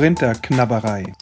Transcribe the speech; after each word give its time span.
Korinther-Knabberei. 0.00 1.12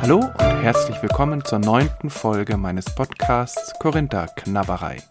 Hallo 0.00 0.20
und 0.20 0.62
herzlich 0.62 1.02
willkommen 1.02 1.44
zur 1.44 1.58
neunten 1.58 2.08
Folge 2.08 2.56
meines 2.56 2.86
Podcasts 2.94 3.74
Korinther 3.78 4.28
Knabberei. 4.36 5.02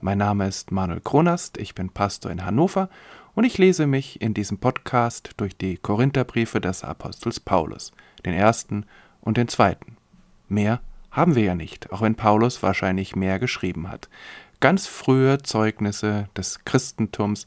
Mein 0.00 0.16
Name 0.16 0.48
ist 0.48 0.72
Manuel 0.72 1.00
Kronast, 1.00 1.58
ich 1.58 1.74
bin 1.74 1.90
Pastor 1.90 2.30
in 2.30 2.46
Hannover 2.46 2.88
und 3.34 3.44
ich 3.44 3.58
lese 3.58 3.86
mich 3.86 4.20
in 4.20 4.34
diesem 4.34 4.58
Podcast 4.58 5.30
durch 5.36 5.56
die 5.56 5.76
Korintherbriefe 5.76 6.60
des 6.60 6.84
Apostels 6.84 7.40
Paulus, 7.40 7.92
den 8.24 8.34
ersten 8.34 8.86
und 9.20 9.36
den 9.36 9.48
zweiten. 9.48 9.96
Mehr 10.48 10.80
haben 11.10 11.34
wir 11.34 11.44
ja 11.44 11.54
nicht, 11.54 11.92
auch 11.92 12.02
wenn 12.02 12.16
Paulus 12.16 12.62
wahrscheinlich 12.62 13.16
mehr 13.16 13.38
geschrieben 13.38 13.88
hat. 13.90 14.08
Ganz 14.60 14.86
frühe 14.86 15.38
Zeugnisse 15.42 16.28
des 16.36 16.64
Christentums, 16.64 17.46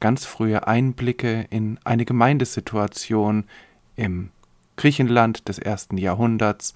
ganz 0.00 0.24
frühe 0.24 0.66
Einblicke 0.66 1.46
in 1.50 1.78
eine 1.84 2.04
Gemeindesituation 2.04 3.44
im 3.96 4.30
Griechenland 4.76 5.48
des 5.48 5.58
ersten 5.58 5.98
Jahrhunderts 5.98 6.72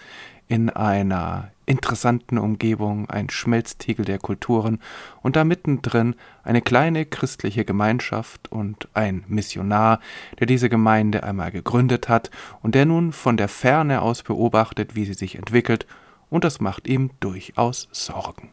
in 0.48 0.70
einer 0.70 1.51
interessanten 1.66 2.38
Umgebung, 2.38 3.08
ein 3.08 3.30
Schmelztiegel 3.30 4.04
der 4.04 4.18
Kulturen 4.18 4.80
und 5.22 5.36
da 5.36 5.44
mittendrin 5.44 6.16
eine 6.42 6.62
kleine 6.62 7.06
christliche 7.06 7.64
Gemeinschaft 7.64 8.50
und 8.50 8.88
ein 8.94 9.24
Missionar, 9.28 10.00
der 10.38 10.46
diese 10.46 10.68
Gemeinde 10.68 11.22
einmal 11.22 11.50
gegründet 11.50 12.08
hat 12.08 12.30
und 12.62 12.74
der 12.74 12.86
nun 12.86 13.12
von 13.12 13.36
der 13.36 13.48
Ferne 13.48 14.02
aus 14.02 14.22
beobachtet, 14.22 14.94
wie 14.96 15.04
sie 15.04 15.14
sich 15.14 15.36
entwickelt, 15.36 15.86
und 16.30 16.44
das 16.44 16.60
macht 16.60 16.88
ihm 16.88 17.10
durchaus 17.20 17.88
Sorgen. 17.92 18.48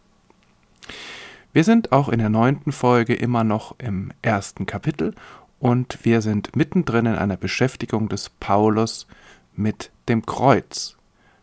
Wir 1.54 1.64
sind 1.64 1.92
auch 1.92 2.10
in 2.10 2.20
der 2.20 2.30
neunten 2.30 2.72
Folge 2.72 3.16
immer 3.16 3.44
noch 3.44 3.74
im 3.80 4.12
ersten 4.22 4.66
Kapitel 4.66 5.16
und 5.60 6.00
wir 6.04 6.22
sind 6.22 6.56
mittendrin 6.56 7.06
in 7.08 7.16
einer 7.16 7.38
Beschäftigung 7.38 8.08
des 8.08 8.30
Paulus 8.30 9.08
mit 9.56 9.92
dem 10.08 10.26
Kreuz, 10.26 10.99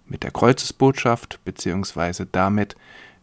mit 0.09 0.23
der 0.23 0.31
Kreuzesbotschaft 0.31 1.41
beziehungsweise 1.45 2.27
damit, 2.27 2.77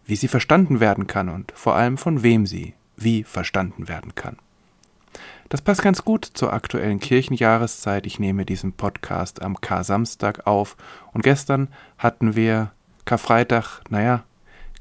wie 0.06 0.16
sie 0.16 0.28
verstanden 0.28 0.80
werden 0.80 1.08
kann 1.08 1.30
und 1.30 1.52
vor 1.56 1.76
allem 1.76 1.98
von 1.98 2.24
wem 2.24 2.46
sie 2.46 2.74
wie 2.96 3.24
verstanden 3.24 3.88
werden 3.88 4.16
kann. 4.16 4.38
Das 5.50 5.62
passt 5.62 5.82
ganz 5.82 6.04
gut 6.04 6.26
zur 6.26 6.52
aktuellen 6.54 7.00
Kirchenjahreszeit. 7.00 8.06
Ich 8.06 8.20
nehme 8.20 8.46
diesen 8.46 8.74
Podcast 8.74 9.42
am 9.42 9.62
Kar-Samstag 9.62 10.48
auf 10.48 10.76
und 11.12 11.24
gestern 11.24 11.68
hatten 11.98 12.36
wir 12.36 12.72
Karfreitag, 13.06 13.82
naja, 13.90 14.24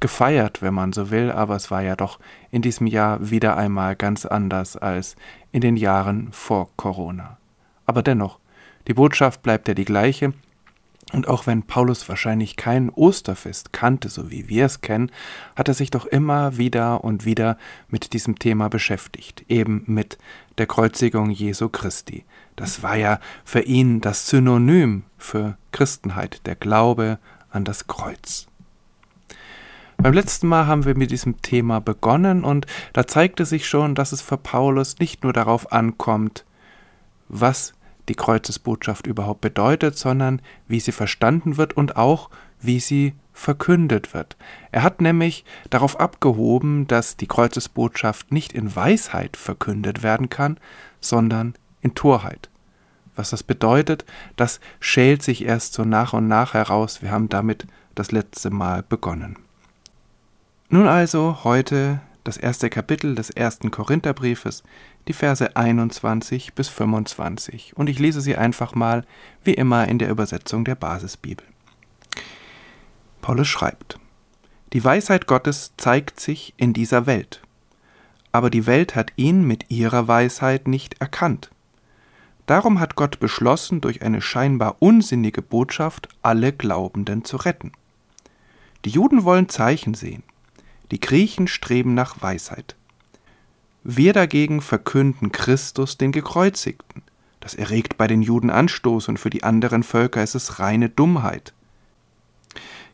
gefeiert, 0.01 0.63
wenn 0.63 0.75
man 0.75 0.93
so 0.93 1.11
will, 1.11 1.31
aber 1.31 1.57
es 1.57 1.71
war 1.71 1.83
ja 1.83 1.95
doch 1.95 2.19
in 2.51 2.63
diesem 2.63 2.87
Jahr 2.87 3.31
wieder 3.31 3.57
einmal 3.57 3.97
ganz 3.97 4.27
anders 4.27 4.77
als 4.77 5.17
in 5.53 5.61
den 5.61 5.77
Jahren 5.77 6.33
vor 6.33 6.69
Corona. 6.77 7.39
Aber 7.87 8.03
dennoch, 8.03 8.39
die 8.89 8.95
Botschaft 8.95 9.43
bleibt 9.43 9.69
ja 9.69 9.75
die 9.75 9.85
gleiche. 9.85 10.33
Und 11.13 11.29
auch 11.29 11.47
wenn 11.47 11.63
Paulus 11.63 12.09
wahrscheinlich 12.09 12.57
kein 12.57 12.89
Osterfest 12.89 13.73
kannte, 13.73 14.09
so 14.09 14.31
wie 14.31 14.49
wir 14.49 14.65
es 14.65 14.81
kennen, 14.81 15.11
hat 15.55 15.69
er 15.69 15.75
sich 15.75 15.91
doch 15.91 16.07
immer 16.07 16.57
wieder 16.57 17.05
und 17.05 17.27
wieder 17.27 17.59
mit 17.89 18.15
diesem 18.15 18.39
Thema 18.39 18.69
beschäftigt, 18.69 19.45
eben 19.49 19.85
mit 19.87 20.17
der 20.57 20.67
Kreuzigung 20.67 21.31
Jesu 21.31 21.69
Christi. 21.69 22.25
Das 22.57 22.83
war 22.83 22.97
ja 22.97 23.21
für 23.45 23.61
ihn 23.61 24.01
das 24.01 24.29
Synonym 24.29 25.05
für 25.19 25.59
Christenheit, 25.71 26.47
der 26.47 26.57
Glaube 26.57 27.19
an 27.51 27.65
das 27.65 27.87
Kreuz. 27.87 28.47
Beim 29.99 30.15
letzten 30.15 30.49
Mal 30.49 30.67
haben 30.67 30.85
wir 30.87 30.97
mit 30.97 31.11
diesem 31.11 31.43
Thema 31.43 31.81
begonnen 31.81 32.43
und 32.43 32.67
da 32.93 33.07
zeigte 33.07 33.45
sich 33.45 33.69
schon, 33.69 33.95
dass 33.95 34.13
es 34.13 34.23
für 34.23 34.39
Paulus 34.39 34.99
nicht 34.99 35.23
nur 35.23 35.33
darauf 35.33 35.73
ankommt, 35.73 36.45
was 37.29 37.75
die 38.09 38.15
Kreuzesbotschaft 38.15 39.07
überhaupt 39.07 39.41
bedeutet, 39.41 39.97
sondern 39.97 40.43
wie 40.67 40.81
sie 40.81 40.93
verstanden 40.93 41.57
wird 41.57 41.77
und 41.77 41.97
auch 41.97 42.31
wie 42.61 42.81
sie 42.81 43.15
verkündet 43.33 44.15
wird. 44.15 44.37
Er 44.71 44.83
hat 44.83 45.01
nämlich 45.01 45.45
darauf 45.71 45.99
abgehoben, 45.99 46.87
dass 46.87 47.17
die 47.17 47.27
Kreuzesbotschaft 47.27 48.31
nicht 48.33 48.53
in 48.53 48.75
Weisheit 48.75 49.37
verkündet 49.37 50.03
werden 50.03 50.29
kann, 50.29 50.59
sondern 51.01 51.55
in 51.81 51.95
Torheit. 51.95 52.51
Was 53.17 53.31
das 53.31 53.43
bedeutet, 53.43 54.05
das 54.37 54.61
schält 54.81 55.23
sich 55.23 55.45
erst 55.45 55.75
so 55.75 55.85
nach 55.85 56.13
und 56.13 56.29
nach 56.29 56.55
heraus. 56.55 57.03
Wir 57.03 57.11
haben 57.11 57.29
damit 57.29 57.67
das 57.95 58.11
letzte 58.13 58.51
Mal 58.51 58.83
begonnen. 58.83 59.37
Nun 60.69 60.89
also 60.89 61.45
heute 61.45 62.01
das 62.25 62.37
erste 62.37 62.71
Kapitel 62.71 63.15
des 63.15 63.31
ersten 63.31 63.71
Korintherbriefes, 63.71 64.63
die 65.09 65.13
Verse 65.13 65.57
21 65.57 66.55
bis 66.55 66.69
25. 66.69 67.77
Und 67.77 67.89
ich 67.89 67.99
lese 67.99 68.21
sie 68.21 68.37
einfach 68.37 68.75
mal, 68.75 69.05
wie 69.43 69.55
immer 69.55 69.89
in 69.89 69.99
der 69.99 70.11
Übersetzung 70.11 70.65
der 70.65 70.75
Basisbibel. 70.75 71.47
Paulus 73.21 73.49
schreibt, 73.49 73.99
Die 74.73 74.85
Weisheit 74.85 75.27
Gottes 75.27 75.73
zeigt 75.77 76.21
sich 76.21 76.55
in 76.57 76.73
dieser 76.73 77.07
Welt, 77.07 77.43
aber 78.33 78.51
die 78.51 78.67
Welt 78.67 78.95
hat 78.95 79.13
ihn 79.17 79.47
mit 79.47 79.71
ihrer 79.71 80.09
Weisheit 80.09 80.67
nicht 80.69 81.01
erkannt. 81.01 81.51
Darum 82.47 82.81
hat 82.81 82.97
Gott 82.97 83.21
beschlossen, 83.21 83.81
durch 83.81 84.03
eine 84.03 84.21
scheinbar 84.21 84.77
unsinnige 84.81 85.43
Botschaft 85.43 86.09
alle 86.23 86.53
Glaubenden 86.53 87.25
zu 87.25 87.37
retten. 87.37 87.73
Die 88.85 88.91
Juden 88.91 89.23
wollen 89.25 89.49
Zeichen 89.49 89.95
sehen, 89.95 90.25
die 90.93 91.01
Griechen 91.01 91.49
streben 91.49 91.95
nach 91.95 92.21
Weisheit. 92.21 92.77
Wir 93.83 94.13
dagegen 94.13 94.61
verkünden 94.61 95.33
Christus 95.33 95.97
den 95.97 96.13
Gekreuzigten. 96.13 97.03
Das 97.41 97.55
erregt 97.55 97.97
bei 97.97 98.07
den 98.07 98.23
Juden 98.23 98.51
Anstoß 98.51 99.09
und 99.09 99.19
für 99.19 99.31
die 99.31 99.43
anderen 99.43 99.83
Völker 99.83 100.23
ist 100.23 100.35
es 100.35 100.61
reine 100.61 100.91
Dummheit. 100.91 101.55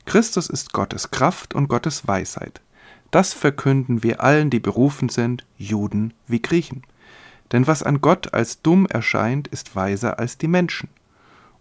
Christus 0.07 0.49
ist 0.49 0.73
Gottes 0.73 1.11
Kraft 1.11 1.55
und 1.55 1.69
Gottes 1.69 2.07
Weisheit. 2.07 2.63
Das 3.11 3.35
verkünden 3.35 4.05
wir 4.05 4.23
allen, 4.23 4.49
die 4.49 4.61
berufen 4.61 5.09
sind, 5.09 5.45
Juden 5.59 6.15
wie 6.29 6.41
Griechen. 6.41 6.85
Denn 7.51 7.67
was 7.67 7.83
an 7.83 8.01
Gott 8.01 8.33
als 8.33 8.63
dumm 8.63 8.87
erscheint, 8.87 9.49
ist 9.49 9.75
weiser 9.75 10.21
als 10.21 10.39
die 10.39 10.49
Menschen. 10.49 10.89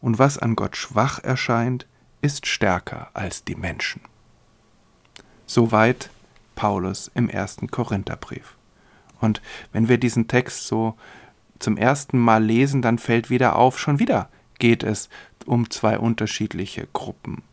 Und 0.01 0.19
was 0.19 0.37
an 0.37 0.55
Gott 0.55 0.77
schwach 0.77 1.17
erscheint, 1.23 1.87
ist 2.21 2.45
stärker 2.45 3.09
als 3.15 3.43
die 3.43 3.55
Menschen. 3.55 4.01
Soweit 5.47 6.11
Paulus 6.57 7.09
im 7.15 7.29
ersten 7.29 7.71
Korintherbrief. 7.71 8.57
Und 9.21 9.41
wenn 9.71 9.87
wir 9.87 9.97
diesen 9.97 10.27
Text 10.27 10.67
so 10.67 10.95
zum 11.59 11.77
ersten 11.77 12.19
Mal 12.19 12.43
lesen, 12.43 12.81
dann 12.81 12.97
fällt 12.97 13.29
wieder 13.29 13.55
auf, 13.55 13.79
schon 13.79 13.99
wieder 13.99 14.29
geht 14.59 14.83
es 14.83 15.07
um 15.45 15.69
zwei 15.69 15.97
unterschiedliche 15.99 16.87
Gruppen. 16.91 17.43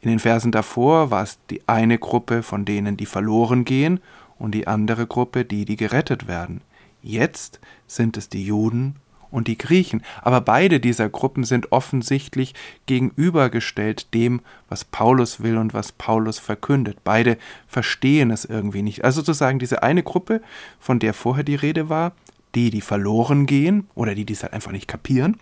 In 0.00 0.10
den 0.10 0.18
Versen 0.18 0.52
davor 0.52 1.10
war 1.10 1.22
es 1.22 1.38
die 1.50 1.66
eine 1.68 1.98
Gruppe 1.98 2.42
von 2.42 2.64
denen, 2.64 2.96
die 2.96 3.06
verloren 3.06 3.64
gehen, 3.64 4.00
und 4.38 4.52
die 4.52 4.66
andere 4.66 5.06
Gruppe, 5.06 5.44
die, 5.44 5.64
die 5.64 5.76
gerettet 5.76 6.28
werden. 6.28 6.60
Jetzt 7.02 7.60
sind 7.86 8.16
es 8.16 8.28
die 8.28 8.44
Juden 8.44 8.96
und 9.36 9.48
die 9.48 9.58
Griechen. 9.58 10.02
Aber 10.22 10.40
beide 10.40 10.80
dieser 10.80 11.10
Gruppen 11.10 11.44
sind 11.44 11.70
offensichtlich 11.70 12.54
gegenübergestellt 12.86 14.14
dem, 14.14 14.40
was 14.70 14.86
Paulus 14.86 15.42
will 15.42 15.58
und 15.58 15.74
was 15.74 15.92
Paulus 15.92 16.38
verkündet. 16.38 17.00
Beide 17.04 17.36
verstehen 17.68 18.30
es 18.30 18.46
irgendwie 18.46 18.80
nicht. 18.80 19.04
Also 19.04 19.20
sozusagen 19.20 19.58
diese 19.58 19.82
eine 19.82 20.02
Gruppe, 20.02 20.40
von 20.80 20.98
der 21.00 21.12
vorher 21.12 21.44
die 21.44 21.54
Rede 21.54 21.90
war, 21.90 22.12
die, 22.54 22.70
die 22.70 22.80
verloren 22.80 23.44
gehen 23.44 23.88
oder 23.94 24.14
die, 24.14 24.24
die 24.24 24.32
es 24.32 24.42
halt 24.42 24.54
einfach 24.54 24.72
nicht 24.72 24.88
kapieren, 24.88 25.38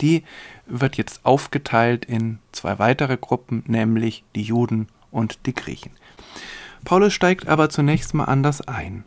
die 0.00 0.22
wird 0.66 0.96
jetzt 0.96 1.26
aufgeteilt 1.26 2.04
in 2.04 2.38
zwei 2.52 2.78
weitere 2.78 3.16
Gruppen, 3.16 3.64
nämlich 3.66 4.22
die 4.36 4.42
Juden 4.42 4.86
und 5.10 5.40
die 5.46 5.56
Griechen. 5.56 5.90
Paulus 6.84 7.12
steigt 7.14 7.48
aber 7.48 7.68
zunächst 7.68 8.14
mal 8.14 8.26
anders 8.26 8.60
ein. 8.60 9.02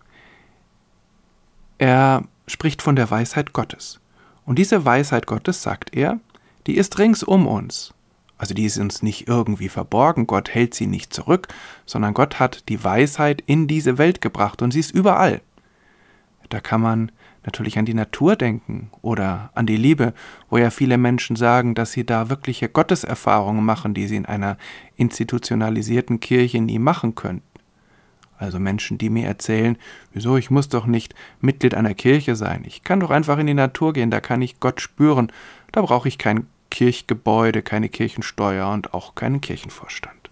Er 1.78 2.26
spricht 2.50 2.82
von 2.82 2.96
der 2.96 3.10
Weisheit 3.10 3.54
Gottes. 3.54 4.00
Und 4.46 4.58
diese 4.58 4.86
Weisheit 4.86 5.28
Gottes, 5.28 5.62
sagt 5.62 5.96
er, 5.96 6.20
die 6.68 6.76
ist 6.76 6.98
rings 7.00 7.24
um 7.24 7.48
uns. 7.48 7.94
Also 8.38 8.54
die 8.54 8.66
ist 8.66 8.78
uns 8.78 9.04
nicht 9.04 9.28
irgendwie 9.28 9.70
verborgen, 9.70 10.26
Gott 10.26 10.50
hält 10.50 10.74
sie 10.74 10.88
nicht 10.88 11.14
zurück, 11.14 11.50
sondern 11.86 12.14
Gott 12.14 12.40
hat 12.40 12.70
die 12.70 12.84
Weisheit 12.84 13.42
in 13.46 13.68
diese 13.68 13.98
Welt 13.98 14.22
gebracht 14.22 14.62
und 14.62 14.72
sie 14.72 14.80
ist 14.80 14.92
überall. 14.92 15.42
Da 16.48 16.60
kann 16.60 16.82
man 16.82 17.12
natürlich 17.44 17.78
an 17.78 17.86
die 17.86 17.94
Natur 17.94 18.36
denken 18.36 18.92
oder 19.02 19.52
an 19.56 19.66
die 19.66 19.78
Liebe, 19.78 20.14
wo 20.50 20.58
ja 20.58 20.70
viele 20.70 20.98
Menschen 20.98 21.36
sagen, 21.36 21.76
dass 21.76 21.92
sie 21.92 22.06
da 22.06 22.30
wirkliche 22.30 22.70
Gotteserfahrungen 22.70 23.64
machen, 23.64 23.94
die 23.94 24.08
sie 24.08 24.16
in 24.16 24.26
einer 24.26 24.58
institutionalisierten 24.96 26.20
Kirche 26.20 26.62
nie 26.62 26.80
machen 26.80 27.16
könnten. 27.16 27.49
Also 28.40 28.58
Menschen, 28.58 28.98
die 28.98 29.10
mir 29.10 29.28
erzählen, 29.28 29.78
wieso, 30.14 30.38
ich 30.38 30.50
muss 30.50 30.70
doch 30.70 30.86
nicht 30.86 31.14
Mitglied 31.42 31.76
einer 31.76 31.94
Kirche 31.94 32.38
sein. 32.38 32.64
Ich 32.66 32.86
kann 32.86 33.02
doch 33.02 33.10
einfach 33.12 33.38
in 33.38 33.48
die 33.48 33.54
Natur 33.54 33.92
gehen, 33.92 34.12
da 34.12 34.22
kann 34.22 34.42
ich 34.42 34.62
Gott 34.62 34.80
spüren. 34.80 35.30
Da 35.74 35.82
brauche 35.82 36.08
ich 36.08 36.18
kein 36.18 36.48
Kirchgebäude, 36.72 37.62
keine 37.62 37.90
Kirchensteuer 37.90 38.70
und 38.70 38.94
auch 38.94 39.14
keinen 39.14 39.42
Kirchenvorstand. 39.42 40.30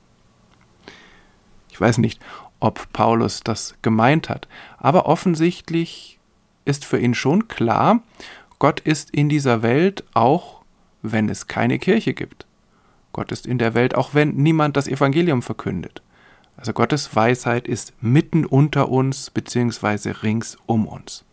Ich 1.69 1.81
weiß 1.81 1.97
nicht, 1.97 2.21
ob 2.61 2.91
Paulus 2.93 3.41
das 3.41 3.75
gemeint 3.81 4.29
hat, 4.29 4.47
aber 4.77 5.05
offensichtlich 5.05 6.17
ist 6.63 6.85
für 6.85 6.99
ihn 6.99 7.13
schon 7.13 7.49
klar, 7.49 8.01
Gott 8.57 8.79
ist 8.79 9.11
in 9.11 9.27
dieser 9.27 9.61
Welt 9.63 10.05
auch, 10.13 10.61
wenn 11.01 11.27
es 11.27 11.47
keine 11.47 11.77
Kirche 11.77 12.13
gibt. 12.13 12.45
Gott 13.11 13.33
ist 13.33 13.45
in 13.45 13.57
der 13.57 13.73
Welt 13.73 13.95
auch, 13.95 14.13
wenn 14.13 14.35
niemand 14.35 14.77
das 14.77 14.87
Evangelium 14.87 15.41
verkündet. 15.41 16.01
Also 16.57 16.73
Gottes 16.73 17.15
Weisheit 17.15 17.67
ist 17.67 17.93
mitten 18.01 18.45
unter 18.45 18.89
uns 18.89 19.29
bzw. 19.29 20.09
rings 20.09 20.57
um 20.65 20.87
uns. 20.87 21.23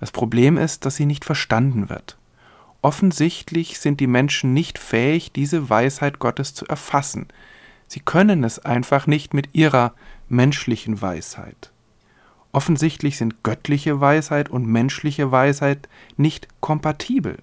Das 0.00 0.12
Problem 0.12 0.56
ist, 0.56 0.86
dass 0.86 0.96
sie 0.96 1.06
nicht 1.06 1.24
verstanden 1.24 1.88
wird. 1.88 2.16
Offensichtlich 2.82 3.80
sind 3.80 4.00
die 4.00 4.06
Menschen 4.06 4.52
nicht 4.52 4.78
fähig, 4.78 5.32
diese 5.32 5.70
Weisheit 5.70 6.18
Gottes 6.18 6.54
zu 6.54 6.66
erfassen. 6.66 7.28
Sie 7.86 8.00
können 8.00 8.44
es 8.44 8.58
einfach 8.58 9.06
nicht 9.06 9.34
mit 9.34 9.54
ihrer 9.54 9.94
menschlichen 10.28 11.00
Weisheit. 11.00 11.72
Offensichtlich 12.52 13.16
sind 13.16 13.42
göttliche 13.42 14.00
Weisheit 14.00 14.48
und 14.48 14.66
menschliche 14.66 15.32
Weisheit 15.32 15.88
nicht 16.16 16.46
kompatibel. 16.60 17.38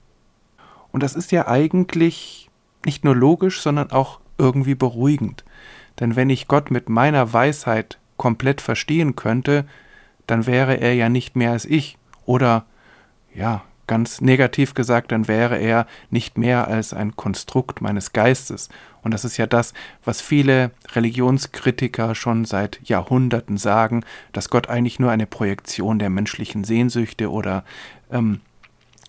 Und 0.92 1.04
das 1.04 1.16
ist 1.16 1.32
ja 1.32 1.48
eigentlich 1.48 2.50
nicht 2.86 3.04
nur 3.04 3.16
logisch, 3.16 3.62
sondern 3.62 3.92
auch 3.92 4.20
irgendwie 4.38 4.76
beruhigend. 4.76 5.44
Denn 6.02 6.18
wenn 6.18 6.30
ich 6.30 6.50
Gott 6.50 6.72
mit 6.72 6.90
meiner 6.90 7.32
Weisheit 7.32 8.00
komplett 8.18 8.60
verstehen 8.60 9.16
könnte, 9.16 9.66
dann 10.28 10.48
wäre 10.48 10.76
er 10.76 10.94
ja 10.96 11.08
nicht 11.08 11.36
mehr 11.36 11.52
als 11.52 11.64
ich. 11.64 11.98
Oder, 12.26 12.66
ja, 13.34 13.64
ganz 13.88 14.22
negativ 14.22 14.74
gesagt, 14.74 15.12
dann 15.12 15.28
wäre 15.28 15.58
er 15.58 15.86
nicht 16.10 16.38
mehr 16.38 16.68
als 16.68 16.94
ein 16.94 17.16
Konstrukt 17.16 17.82
meines 17.82 18.14
Geistes. 18.14 18.70
Und 19.04 19.14
das 19.14 19.26
ist 19.26 19.38
ja 19.38 19.48
das, 19.48 19.74
was 20.04 20.22
viele 20.22 20.72
Religionskritiker 20.94 22.16
schon 22.16 22.46
seit 22.46 22.80
Jahrhunderten 22.84 23.58
sagen, 23.58 24.04
dass 24.34 24.50
Gott 24.50 24.70
eigentlich 24.70 25.00
nur 25.00 25.12
eine 25.12 25.28
Projektion 25.28 26.00
der 26.00 26.10
menschlichen 26.10 26.64
Sehnsüchte 26.64 27.30
oder 27.30 27.64
ähm, 28.12 28.42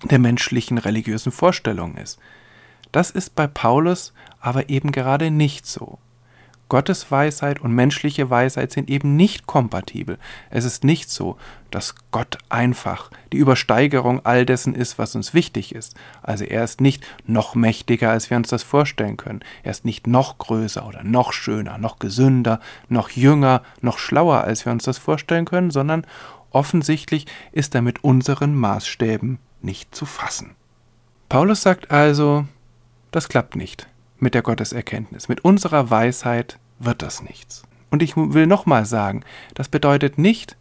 der 0.03 0.19
menschlichen 0.19 0.79
religiösen 0.79 1.33
Vorstellungen 1.33 1.97
ist. 1.97 2.19
Das 2.91 3.11
ist 3.11 3.35
bei 3.35 3.47
Paulus 3.47 4.13
aber 4.41 4.69
eben 4.69 4.93
gerade 4.93 5.31
nicht 5.31 5.65
so. 5.67 5.99
Gottes 6.69 7.11
Weisheit 7.11 7.61
und 7.61 7.75
menschliche 7.75 8.31
Weisheit 8.31 8.73
sind 8.73 8.89
eben 8.89 9.15
nicht 9.15 9.47
kompatibel. 9.47 10.19
Es 10.49 10.65
ist 10.65 10.85
nicht 10.85 11.11
so, 11.11 11.37
dass 11.71 11.95
Gott 12.13 12.39
einfach 12.49 13.11
die 13.33 13.37
Übersteigerung 13.37 14.25
all 14.25 14.47
dessen 14.47 14.75
ist, 14.75 14.99
was 14.99 15.15
uns 15.15 15.35
wichtig 15.35 15.75
ist. 15.75 15.95
Also 16.23 16.45
er 16.45 16.65
ist 16.65 16.81
nicht 16.81 17.05
noch 17.27 17.55
mächtiger, 17.55 18.11
als 18.11 18.31
wir 18.31 18.39
uns 18.39 18.49
das 18.49 18.63
vorstellen 18.63 19.19
können. 19.19 19.41
Er 19.63 19.71
ist 19.71 19.85
nicht 19.85 20.07
noch 20.07 20.39
größer 20.39 20.87
oder 20.87 21.05
noch 21.05 21.35
schöner, 21.35 21.77
noch 21.77 21.99
gesünder, 21.99 22.59
noch 22.89 23.11
jünger, 23.11 23.63
noch 23.83 23.99
schlauer, 23.99 24.45
als 24.45 24.65
wir 24.65 24.73
uns 24.73 24.85
das 24.85 24.97
vorstellen 24.97 25.45
können, 25.45 25.71
sondern 25.71 26.07
offensichtlich 26.51 27.27
ist 27.53 27.75
er 27.75 27.83
mit 27.83 28.03
unseren 28.03 28.55
Maßstäben 28.55 29.39
nicht 29.61 29.95
zu 29.95 30.07
fassen. 30.07 30.57
Paulus 31.29 31.61
sagt 31.63 31.91
also, 31.91 32.47
das 33.11 33.29
klappt 33.29 33.57
nicht 33.57 33.87
mit 34.23 34.35
der 34.35 34.43
Gotteserkenntnis. 34.43 35.29
Mit 35.29 35.45
unserer 35.45 35.91
Weisheit 35.91 36.59
wird 36.79 37.03
das 37.03 37.23
nichts. 37.23 37.65
Und 37.91 38.03
ich 38.03 38.17
will 38.17 38.47
nochmal 38.47 38.87
sagen, 38.87 39.25
das 39.55 39.69
bedeutet 39.69 40.17
nicht 40.17 40.57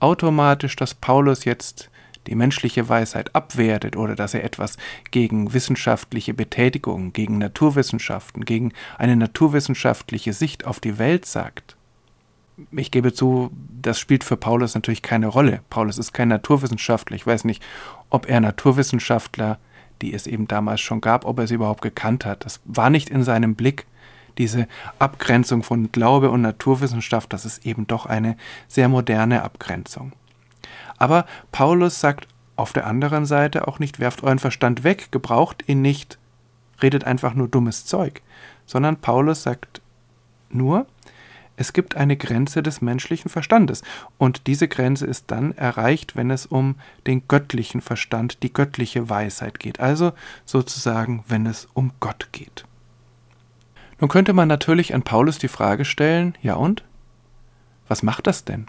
automatisch, 0.00 0.74
dass 0.74 0.94
Paulus 0.94 1.44
jetzt 1.44 1.90
die 2.26 2.34
menschliche 2.34 2.88
Weisheit 2.88 3.34
abwertet 3.34 3.96
oder 3.96 4.16
dass 4.16 4.34
er 4.34 4.44
etwas 4.44 4.76
gegen 5.10 5.52
wissenschaftliche 5.52 6.34
Betätigung, 6.34 7.12
gegen 7.12 7.38
Naturwissenschaften, 7.38 8.44
gegen 8.44 8.72
eine 8.96 9.16
naturwissenschaftliche 9.16 10.32
Sicht 10.32 10.66
auf 10.66 10.80
die 10.80 10.98
Welt 10.98 11.26
sagt. 11.26 11.76
Ich 12.70 12.90
gebe 12.90 13.12
zu, 13.12 13.50
das 13.80 13.98
spielt 13.98 14.24
für 14.24 14.36
Paulus 14.36 14.74
natürlich 14.74 15.02
keine 15.02 15.26
Rolle. 15.26 15.60
Paulus 15.68 15.98
ist 15.98 16.12
kein 16.12 16.28
Naturwissenschaftler. 16.28 17.16
Ich 17.16 17.26
weiß 17.26 17.44
nicht, 17.44 17.62
ob 18.08 18.28
er 18.28 18.40
Naturwissenschaftler 18.40 19.58
die 20.02 20.12
es 20.12 20.26
eben 20.26 20.48
damals 20.48 20.80
schon 20.80 21.00
gab, 21.00 21.24
ob 21.24 21.38
er 21.38 21.46
sie 21.46 21.54
überhaupt 21.54 21.82
gekannt 21.82 22.26
hat. 22.26 22.44
Das 22.44 22.60
war 22.64 22.90
nicht 22.90 23.08
in 23.08 23.22
seinem 23.22 23.54
Blick. 23.54 23.86
Diese 24.38 24.66
Abgrenzung 24.98 25.62
von 25.62 25.92
Glaube 25.92 26.30
und 26.30 26.42
Naturwissenschaft, 26.42 27.32
das 27.32 27.44
ist 27.44 27.66
eben 27.66 27.86
doch 27.86 28.06
eine 28.06 28.36
sehr 28.66 28.88
moderne 28.88 29.42
Abgrenzung. 29.42 30.12
Aber 30.96 31.26
Paulus 31.52 32.00
sagt 32.00 32.28
auf 32.56 32.72
der 32.72 32.86
anderen 32.86 33.26
Seite 33.26 33.68
auch 33.68 33.78
nicht, 33.78 34.00
werft 34.00 34.22
euren 34.22 34.38
Verstand 34.38 34.84
weg, 34.84 35.08
gebraucht 35.10 35.64
ihn 35.66 35.82
nicht, 35.82 36.18
redet 36.82 37.04
einfach 37.04 37.34
nur 37.34 37.48
dummes 37.48 37.84
Zeug, 37.84 38.22
sondern 38.66 38.96
Paulus 38.96 39.42
sagt 39.42 39.82
nur, 40.50 40.86
es 41.56 41.72
gibt 41.72 41.96
eine 41.96 42.16
Grenze 42.16 42.62
des 42.62 42.80
menschlichen 42.80 43.30
Verstandes 43.30 43.82
und 44.18 44.46
diese 44.46 44.68
Grenze 44.68 45.06
ist 45.06 45.30
dann 45.30 45.52
erreicht, 45.52 46.16
wenn 46.16 46.30
es 46.30 46.46
um 46.46 46.76
den 47.06 47.28
göttlichen 47.28 47.80
Verstand, 47.80 48.42
die 48.42 48.52
göttliche 48.52 49.10
Weisheit 49.10 49.58
geht, 49.58 49.80
also 49.80 50.12
sozusagen, 50.44 51.24
wenn 51.28 51.46
es 51.46 51.68
um 51.74 51.92
Gott 52.00 52.28
geht. 52.32 52.64
Nun 54.00 54.08
könnte 54.08 54.32
man 54.32 54.48
natürlich 54.48 54.94
an 54.94 55.02
Paulus 55.02 55.38
die 55.38 55.48
Frage 55.48 55.84
stellen, 55.84 56.36
ja 56.42 56.54
und? 56.54 56.84
Was 57.86 58.02
macht 58.02 58.26
das 58.26 58.44
denn? 58.44 58.66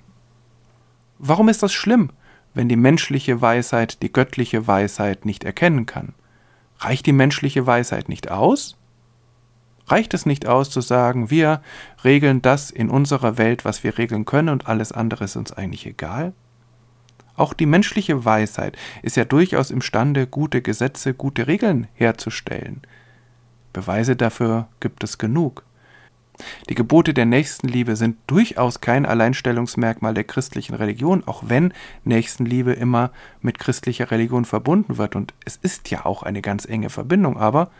Warum 1.17 1.47
ist 1.49 1.63
das 1.63 1.73
schlimm, 1.73 2.11
wenn 2.53 2.69
die 2.69 2.75
menschliche 2.75 3.41
Weisheit 3.41 4.03
die 4.03 4.11
göttliche 4.11 4.67
Weisheit 4.67 5.25
nicht 5.25 5.43
erkennen 5.43 5.85
kann? 5.85 6.13
Reicht 6.79 7.05
die 7.05 7.13
menschliche 7.13 7.65
Weisheit 7.65 8.09
nicht 8.09 8.29
aus? 8.29 8.77
Reicht 9.87 10.13
es 10.13 10.25
nicht 10.25 10.47
aus 10.47 10.69
zu 10.69 10.81
sagen, 10.81 11.29
wir 11.29 11.61
regeln 12.03 12.41
das 12.41 12.71
in 12.71 12.89
unserer 12.89 13.37
Welt, 13.37 13.65
was 13.65 13.83
wir 13.83 13.97
regeln 13.97 14.25
können 14.25 14.49
und 14.49 14.67
alles 14.67 14.91
andere 14.91 15.25
ist 15.25 15.35
uns 15.35 15.51
eigentlich 15.51 15.85
egal? 15.85 16.33
Auch 17.35 17.53
die 17.53 17.65
menschliche 17.65 18.25
Weisheit 18.25 18.77
ist 19.01 19.17
ja 19.17 19.25
durchaus 19.25 19.71
imstande, 19.71 20.27
gute 20.27 20.61
Gesetze, 20.61 21.13
gute 21.13 21.47
Regeln 21.47 21.87
herzustellen. 21.93 22.81
Beweise 23.73 24.15
dafür 24.15 24.67
gibt 24.79 25.03
es 25.03 25.17
genug. 25.17 25.63
Die 26.69 26.75
Gebote 26.75 27.13
der 27.13 27.25
Nächstenliebe 27.25 27.95
sind 27.95 28.17
durchaus 28.27 28.81
kein 28.81 29.05
Alleinstellungsmerkmal 29.05 30.13
der 30.13 30.23
christlichen 30.23 30.73
Religion, 30.75 31.23
auch 31.25 31.43
wenn 31.47 31.73
Nächstenliebe 32.05 32.73
immer 32.73 33.11
mit 33.41 33.59
christlicher 33.59 34.09
Religion 34.11 34.45
verbunden 34.45 34.97
wird. 34.97 35.15
Und 35.15 35.33
es 35.45 35.57
ist 35.57 35.91
ja 35.91 36.05
auch 36.05 36.23
eine 36.23 36.41
ganz 36.41 36.65
enge 36.65 36.89
Verbindung, 36.89 37.37
aber 37.37 37.71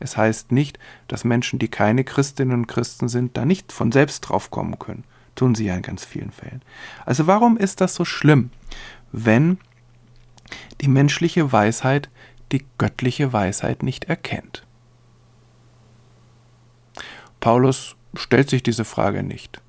es 0.00 0.16
heißt 0.16 0.52
nicht, 0.52 0.78
dass 1.08 1.24
Menschen, 1.24 1.58
die 1.58 1.68
keine 1.68 2.04
Christinnen 2.04 2.52
und 2.58 2.66
Christen 2.66 3.08
sind, 3.08 3.36
da 3.36 3.44
nicht 3.44 3.72
von 3.72 3.92
selbst 3.92 4.20
drauf 4.20 4.50
kommen 4.50 4.78
können. 4.78 5.04
Tun 5.34 5.54
sie 5.54 5.66
ja 5.66 5.74
in 5.74 5.82
ganz 5.82 6.04
vielen 6.04 6.30
Fällen. 6.30 6.62
Also 7.04 7.26
warum 7.26 7.56
ist 7.56 7.80
das 7.80 7.94
so 7.94 8.04
schlimm, 8.04 8.50
wenn 9.12 9.58
die 10.80 10.88
menschliche 10.88 11.52
Weisheit 11.52 12.08
die 12.52 12.64
göttliche 12.78 13.32
Weisheit 13.32 13.82
nicht 13.82 14.04
erkennt? 14.04 14.66
Paulus 17.40 17.96
stellt 18.14 18.48
sich 18.48 18.62
diese 18.62 18.84
Frage 18.84 19.22
nicht. 19.22 19.60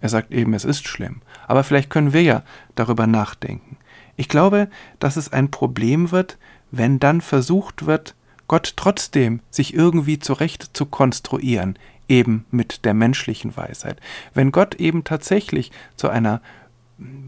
Er 0.00 0.08
sagt 0.08 0.32
eben, 0.32 0.54
es 0.54 0.64
ist 0.64 0.86
schlimm. 0.86 1.22
Aber 1.46 1.64
vielleicht 1.64 1.90
können 1.90 2.12
wir 2.12 2.22
ja 2.22 2.42
darüber 2.74 3.06
nachdenken. 3.06 3.76
Ich 4.16 4.28
glaube, 4.28 4.68
dass 4.98 5.16
es 5.16 5.32
ein 5.32 5.50
Problem 5.50 6.10
wird, 6.10 6.38
wenn 6.70 7.00
dann 7.00 7.20
versucht 7.20 7.86
wird, 7.86 8.14
Gott 8.48 8.74
trotzdem 8.76 9.40
sich 9.50 9.74
irgendwie 9.74 10.18
zurecht 10.18 10.70
zu 10.72 10.86
konstruieren, 10.86 11.78
eben 12.08 12.46
mit 12.50 12.84
der 12.84 12.94
menschlichen 12.94 13.56
Weisheit. 13.56 14.00
Wenn 14.34 14.50
Gott 14.50 14.74
eben 14.76 15.04
tatsächlich 15.04 15.70
zu 15.96 16.08
einer 16.08 16.40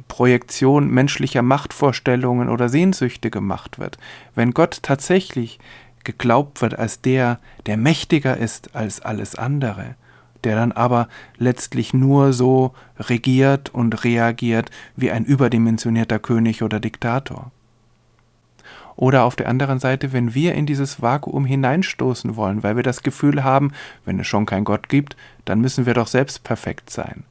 Projektion 0.09 0.91
menschlicher 0.91 1.43
Machtvorstellungen 1.43 2.49
oder 2.49 2.69
Sehnsüchte 2.69 3.31
gemacht 3.31 3.79
wird, 3.79 3.99
wenn 4.35 4.53
Gott 4.53 4.83
tatsächlich 4.83 5.61
geglaubt 6.05 6.63
wird 6.63 6.79
als 6.79 7.01
der, 7.01 7.39
der 7.67 7.77
mächtiger 7.77 8.37
ist 8.37 8.75
als 8.75 9.01
alles 9.01 9.37
andere, 9.37 9.95
der 10.43 10.57
dann 10.57 10.73
aber 10.73 11.09
letztlich 11.37 11.93
nur 11.95 12.33
so 12.33 12.75
regiert 12.99 13.69
und 13.73 14.05
reagiert 14.05 14.71
wie 14.97 15.11
ein 15.11 15.25
überdimensionierter 15.25 16.19
König 16.19 16.63
oder 16.63 16.81
Diktator. 16.81 17.53
Oder 19.01 19.25
auf 19.25 19.35
der 19.35 19.49
anderen 19.49 19.79
Seite, 19.79 20.13
wenn 20.13 20.35
wir 20.35 20.55
in 20.55 20.67
dieses 20.67 21.01
Vakuum 21.01 21.47
hineinstoßen 21.47 22.37
wollen, 22.37 22.63
weil 22.63 22.77
wir 22.77 22.83
das 22.83 23.03
Gefühl 23.03 23.43
haben, 23.43 23.73
wenn 24.05 24.21
es 24.21 24.27
schon 24.27 24.45
keinen 24.45 24.65
Gott 24.65 24.91
gibt, 24.91 25.17
dann 25.47 25.63
müssen 25.63 25.87
wir 25.87 25.95
doch 25.95 26.07
selbst 26.07 26.45
perfekt 26.45 26.91
sein. 26.91 27.25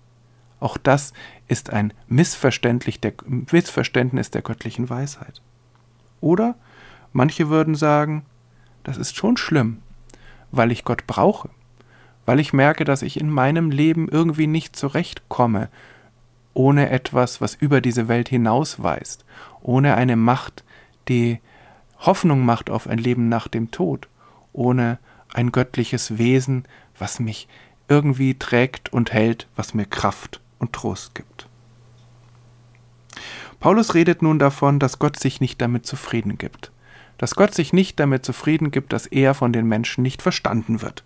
Auch 0.60 0.78
das 0.78 1.14
ist 1.48 1.72
ein 1.72 1.94
Missverständnis 2.08 3.00
der, 3.02 3.14
Missverständnis 3.52 4.32
der 4.32 4.42
göttlichen 4.42 4.90
Weisheit. 4.90 5.44
Oder 6.22 6.56
manche 7.14 7.50
würden 7.50 7.76
sagen, 7.76 8.26
das 8.82 8.98
ist 8.98 9.16
schon 9.16 9.38
schlimm, 9.38 9.78
weil 10.50 10.72
ich 10.72 10.84
Gott 10.84 11.06
brauche, 11.06 11.50
weil 12.26 12.40
ich 12.40 12.52
merke, 12.52 12.84
dass 12.84 13.04
ich 13.04 13.20
in 13.20 13.30
meinem 13.30 13.70
Leben 13.70 14.10
irgendwie 14.10 14.48
nicht 14.48 14.76
zurechtkomme, 14.76 15.70
ohne 16.56 16.90
etwas, 16.90 17.42
was 17.42 17.54
über 17.54 17.80
diese 17.80 18.08
Welt 18.08 18.28
hinausweist, 18.28 19.24
ohne 19.62 19.94
eine 19.94 20.16
Macht, 20.16 20.64
die 21.08 21.40
Hoffnung 22.00 22.46
macht 22.46 22.70
auf 22.70 22.88
ein 22.88 22.98
Leben 22.98 23.30
nach 23.30 23.48
dem 23.48 23.72
Tod, 23.72 24.08
ohne 24.54 25.00
ein 25.34 25.52
göttliches 25.52 26.18
Wesen, 26.18 26.64
was 26.98 27.20
mich 27.20 27.48
irgendwie 27.88 28.36
trägt 28.36 28.92
und 28.94 29.12
hält, 29.12 29.48
was 29.56 29.74
mir 29.74 29.86
Kraft 29.86 30.42
und 30.60 30.74
Trost 30.74 31.16
gibt. 31.16 31.48
Paulus 33.60 33.94
redet 33.94 34.22
nun 34.22 34.40
davon, 34.40 34.80
dass 34.80 35.00
Gott 35.00 35.20
sich 35.20 35.42
nicht 35.42 35.62
damit 35.62 35.86
zufrieden 35.86 36.38
gibt, 36.38 36.72
dass 37.18 37.36
Gott 37.36 37.54
sich 37.54 37.74
nicht 37.74 38.00
damit 38.00 38.24
zufrieden 38.24 38.72
gibt, 38.72 38.94
dass 38.94 39.06
er 39.06 39.34
von 39.34 39.52
den 39.52 39.68
Menschen 39.68 40.02
nicht 40.02 40.22
verstanden 40.22 40.82
wird. 40.82 41.04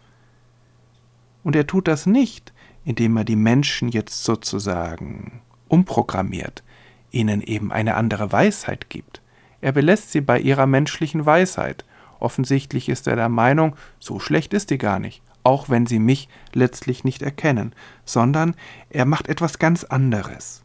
Und 1.44 1.56
er 1.56 1.66
tut 1.66 1.88
das 1.88 2.06
nicht, 2.06 2.54
indem 2.86 3.18
er 3.18 3.24
die 3.24 3.36
Menschen 3.36 3.90
jetzt 3.90 4.24
sozusagen 4.24 5.42
umprogrammiert, 5.68 6.64
ihnen 7.10 7.42
eben 7.42 7.72
eine 7.72 7.96
andere 7.96 8.32
Weisheit 8.32 8.90
gibt. 8.90 9.23
Er 9.64 9.72
belässt 9.72 10.12
sie 10.12 10.20
bei 10.20 10.42
ihrer 10.42 10.66
menschlichen 10.66 11.26
Weisheit. 11.26 11.86
Offensichtlich 12.20 12.90
ist 12.90 13.08
er 13.08 13.16
der 13.16 13.30
Meinung, 13.30 13.78
so 13.98 14.20
schlecht 14.20 14.54
ist 14.54 14.72
die 14.72 14.78
gar 14.78 15.00
nicht, 15.00 15.22
auch 15.44 15.70
wenn 15.70 15.86
sie 15.86 16.00
mich 16.00 16.28
letztlich 16.52 17.06
nicht 17.06 17.22
erkennen, 17.22 17.74
sondern 18.04 18.56
er 18.90 19.06
macht 19.06 19.30
etwas 19.30 19.60
ganz 19.60 19.86
anderes. 19.86 20.64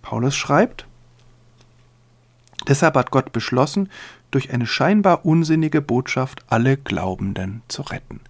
Paulus 0.00 0.34
schreibt, 0.34 0.86
Deshalb 2.66 2.94
hat 2.94 3.10
Gott 3.10 3.32
beschlossen, 3.32 3.90
durch 4.30 4.54
eine 4.54 4.66
scheinbar 4.66 5.26
unsinnige 5.26 5.82
Botschaft 5.82 6.46
alle 6.48 6.78
Glaubenden 6.78 7.60
zu 7.68 7.82
retten. 7.82 8.20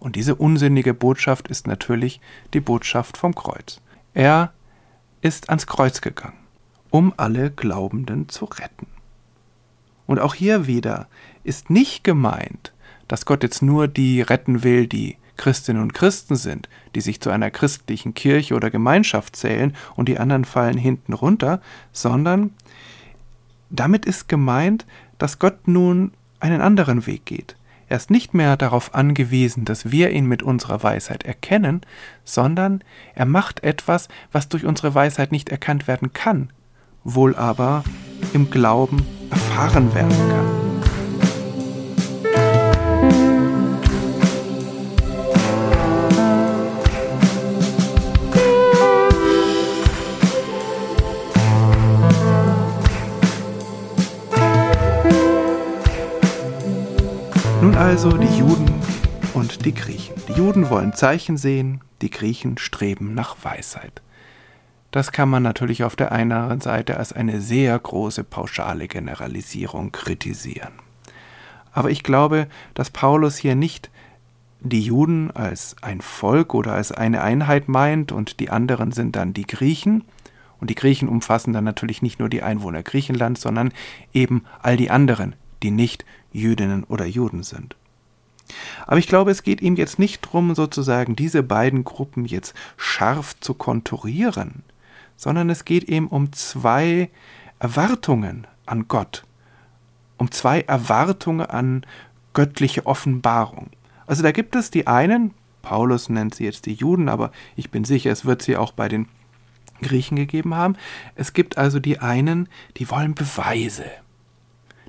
Und 0.00 0.16
diese 0.16 0.34
unsinnige 0.34 0.92
Botschaft 0.92 1.46
ist 1.46 1.68
natürlich 1.68 2.20
die 2.52 2.60
Botschaft 2.60 3.16
vom 3.16 3.32
Kreuz. 3.36 3.80
Er 4.12 4.52
ist 5.20 5.50
ans 5.50 5.68
Kreuz 5.68 6.00
gegangen, 6.00 6.47
um 6.90 7.12
alle 7.16 7.50
Glaubenden 7.50 8.28
zu 8.28 8.44
retten. 8.44 8.86
Und 10.06 10.18
auch 10.20 10.34
hier 10.34 10.66
wieder 10.66 11.06
ist 11.44 11.70
nicht 11.70 12.02
gemeint, 12.02 12.72
dass 13.08 13.26
Gott 13.26 13.42
jetzt 13.42 13.62
nur 13.62 13.88
die 13.88 14.20
retten 14.22 14.62
will, 14.62 14.86
die 14.86 15.16
Christinnen 15.36 15.82
und 15.82 15.94
Christen 15.94 16.36
sind, 16.36 16.68
die 16.94 17.00
sich 17.00 17.20
zu 17.20 17.30
einer 17.30 17.50
christlichen 17.50 18.12
Kirche 18.12 18.54
oder 18.54 18.70
Gemeinschaft 18.70 19.36
zählen 19.36 19.74
und 19.96 20.08
die 20.08 20.18
anderen 20.18 20.44
fallen 20.44 20.76
hinten 20.76 21.12
runter, 21.12 21.60
sondern 21.92 22.50
damit 23.70 24.04
ist 24.04 24.28
gemeint, 24.28 24.86
dass 25.18 25.38
Gott 25.38 25.68
nun 25.68 26.12
einen 26.40 26.60
anderen 26.60 27.06
Weg 27.06 27.24
geht. 27.24 27.56
Er 27.88 27.96
ist 27.96 28.10
nicht 28.10 28.34
mehr 28.34 28.56
darauf 28.56 28.94
angewiesen, 28.94 29.64
dass 29.64 29.90
wir 29.90 30.10
ihn 30.10 30.26
mit 30.26 30.42
unserer 30.42 30.82
Weisheit 30.82 31.22
erkennen, 31.24 31.80
sondern 32.24 32.82
er 33.14 33.24
macht 33.24 33.62
etwas, 33.62 34.08
was 34.30 34.48
durch 34.48 34.66
unsere 34.66 34.94
Weisheit 34.94 35.32
nicht 35.32 35.48
erkannt 35.48 35.88
werden 35.88 36.12
kann, 36.12 36.50
wohl 37.04 37.34
aber 37.36 37.84
im 38.32 38.50
Glauben 38.50 39.04
erfahren 39.30 39.94
werden 39.94 40.10
kann. 40.10 40.68
Nun 57.60 57.74
also 57.74 58.16
die 58.16 58.38
Juden 58.38 58.72
und 59.34 59.64
die 59.64 59.74
Griechen. 59.74 60.14
Die 60.28 60.32
Juden 60.34 60.70
wollen 60.70 60.94
Zeichen 60.94 61.36
sehen, 61.36 61.80
die 62.02 62.10
Griechen 62.10 62.56
streben 62.56 63.14
nach 63.14 63.36
Weisheit. 63.42 64.00
Das 64.98 65.12
kann 65.12 65.28
man 65.28 65.44
natürlich 65.44 65.84
auf 65.84 65.94
der 65.94 66.10
einen 66.10 66.60
Seite 66.60 66.96
als 66.96 67.12
eine 67.12 67.40
sehr 67.40 67.78
große 67.78 68.24
pauschale 68.24 68.88
Generalisierung 68.88 69.92
kritisieren. 69.92 70.72
Aber 71.70 71.92
ich 71.92 72.02
glaube, 72.02 72.48
dass 72.74 72.90
Paulus 72.90 73.36
hier 73.36 73.54
nicht 73.54 73.90
die 74.58 74.80
Juden 74.80 75.30
als 75.30 75.76
ein 75.82 76.00
Volk 76.00 76.52
oder 76.52 76.72
als 76.72 76.90
eine 76.90 77.22
Einheit 77.22 77.68
meint 77.68 78.10
und 78.10 78.40
die 78.40 78.50
anderen 78.50 78.90
sind 78.90 79.14
dann 79.14 79.32
die 79.32 79.46
Griechen. 79.46 80.02
Und 80.58 80.68
die 80.68 80.74
Griechen 80.74 81.08
umfassen 81.08 81.52
dann 81.52 81.62
natürlich 81.62 82.02
nicht 82.02 82.18
nur 82.18 82.28
die 82.28 82.42
Einwohner 82.42 82.82
Griechenlands, 82.82 83.40
sondern 83.40 83.70
eben 84.12 84.46
all 84.60 84.76
die 84.76 84.90
anderen, 84.90 85.36
die 85.62 85.70
nicht 85.70 86.04
Jüdinnen 86.32 86.82
oder 86.82 87.06
Juden 87.06 87.44
sind. 87.44 87.76
Aber 88.84 88.98
ich 88.98 89.06
glaube, 89.06 89.30
es 89.30 89.44
geht 89.44 89.60
ihm 89.62 89.76
jetzt 89.76 90.00
nicht 90.00 90.26
darum, 90.26 90.56
sozusagen 90.56 91.14
diese 91.14 91.44
beiden 91.44 91.84
Gruppen 91.84 92.24
jetzt 92.24 92.52
scharf 92.76 93.38
zu 93.38 93.54
konturieren, 93.54 94.64
sondern 95.18 95.50
es 95.50 95.66
geht 95.66 95.88
ihm 95.88 96.06
um 96.06 96.32
zwei 96.32 97.10
Erwartungen 97.58 98.46
an 98.64 98.88
Gott, 98.88 99.24
um 100.16 100.30
zwei 100.30 100.62
Erwartungen 100.62 101.44
an 101.44 101.84
göttliche 102.32 102.86
Offenbarung. 102.86 103.68
Also 104.06 104.22
da 104.22 104.32
gibt 104.32 104.54
es 104.54 104.70
die 104.70 104.86
einen, 104.86 105.34
Paulus 105.60 106.08
nennt 106.08 106.36
sie 106.36 106.44
jetzt 106.44 106.66
die 106.66 106.72
Juden, 106.72 107.08
aber 107.08 107.32
ich 107.56 107.70
bin 107.70 107.84
sicher, 107.84 108.10
es 108.12 108.24
wird 108.24 108.42
sie 108.42 108.56
auch 108.56 108.72
bei 108.72 108.88
den 108.88 109.08
Griechen 109.82 110.16
gegeben 110.16 110.54
haben. 110.54 110.76
Es 111.16 111.32
gibt 111.32 111.58
also 111.58 111.80
die 111.80 111.98
einen, 111.98 112.48
die 112.76 112.88
wollen 112.88 113.14
Beweise. 113.14 113.84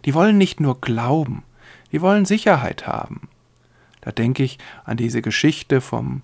Die 0.05 0.13
wollen 0.13 0.37
nicht 0.37 0.59
nur 0.59 0.79
glauben, 0.79 1.43
die 1.91 2.01
wollen 2.01 2.25
Sicherheit 2.25 2.87
haben. 2.87 3.27
Da 4.01 4.11
denke 4.11 4.43
ich 4.43 4.59
an 4.85 4.95
diese 4.95 5.21
Geschichte 5.21 5.81
vom 5.81 6.21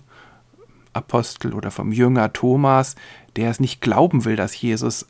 Apostel 0.96 1.52
oder 1.52 1.70
vom 1.70 1.92
Jünger 1.92 2.32
Thomas, 2.32 2.96
der 3.36 3.50
es 3.50 3.60
nicht 3.60 3.80
glauben 3.80 4.24
will, 4.24 4.36
dass 4.36 4.60
Jesus 4.60 5.06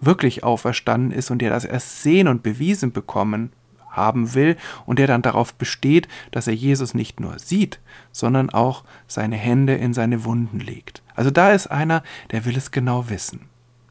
wirklich 0.00 0.42
auferstanden 0.42 1.12
ist 1.12 1.30
und 1.30 1.38
der 1.38 1.50
das 1.50 1.64
erst 1.64 2.02
sehen 2.02 2.26
und 2.28 2.42
bewiesen 2.42 2.92
bekommen 2.92 3.52
haben 3.88 4.34
will 4.34 4.56
und 4.86 4.98
der 4.98 5.06
dann 5.06 5.22
darauf 5.22 5.54
besteht, 5.54 6.08
dass 6.30 6.46
er 6.46 6.54
Jesus 6.54 6.94
nicht 6.94 7.20
nur 7.20 7.38
sieht, 7.38 7.78
sondern 8.10 8.50
auch 8.50 8.84
seine 9.06 9.36
Hände 9.36 9.74
in 9.74 9.94
seine 9.94 10.24
Wunden 10.24 10.60
legt. 10.60 11.02
Also 11.14 11.30
da 11.30 11.52
ist 11.52 11.68
einer, 11.68 12.02
der 12.30 12.44
will 12.44 12.56
es 12.56 12.70
genau 12.70 13.10
wissen. 13.10 13.48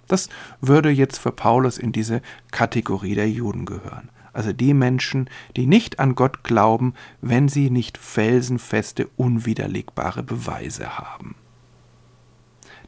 Das 0.07 0.27
würde 0.59 0.89
jetzt 0.89 1.19
für 1.19 1.31
Paulus 1.31 1.77
in 1.77 1.91
diese 1.91 2.21
Kategorie 2.51 3.15
der 3.15 3.29
Juden 3.29 3.65
gehören. 3.65 4.09
Also 4.33 4.53
die 4.53 4.73
Menschen, 4.73 5.29
die 5.57 5.67
nicht 5.67 5.99
an 5.99 6.15
Gott 6.15 6.43
glauben, 6.43 6.93
wenn 7.21 7.49
sie 7.49 7.69
nicht 7.69 7.97
felsenfeste, 7.97 9.09
unwiderlegbare 9.17 10.23
Beweise 10.23 10.97
haben. 10.97 11.35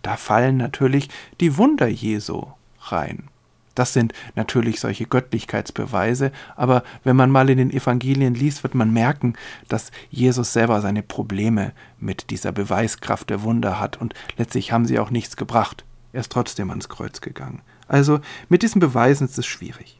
Da 0.01 0.17
fallen 0.17 0.57
natürlich 0.57 1.09
die 1.39 1.57
Wunder 1.57 1.87
Jesu 1.87 2.47
rein. 2.79 3.29
Das 3.75 3.93
sind 3.93 4.13
natürlich 4.35 4.79
solche 4.79 5.05
Göttlichkeitsbeweise, 5.05 6.31
aber 6.55 6.83
wenn 7.03 7.15
man 7.15 7.31
mal 7.31 7.49
in 7.49 7.57
den 7.57 7.71
Evangelien 7.71 8.35
liest, 8.35 8.61
wird 8.61 8.75
man 8.75 8.93
merken, 8.93 9.33
dass 9.67 9.91
Jesus 10.11 10.53
selber 10.53 10.79
seine 10.81 11.01
Probleme 11.01 11.71
mit 11.99 12.29
dieser 12.29 12.51
Beweiskraft 12.51 13.31
der 13.31 13.41
Wunder 13.41 13.79
hat 13.79 13.99
und 13.99 14.13
letztlich 14.37 14.71
haben 14.71 14.85
sie 14.85 14.99
auch 14.99 15.09
nichts 15.09 15.37
gebracht. 15.37 15.85
Er 16.11 16.19
ist 16.19 16.31
trotzdem 16.31 16.69
ans 16.69 16.89
Kreuz 16.89 17.21
gegangen. 17.21 17.63
Also 17.87 18.19
mit 18.47 18.61
diesen 18.61 18.79
Beweisen 18.79 19.25
ist 19.25 19.39
es 19.39 19.47
schwierig. 19.47 19.99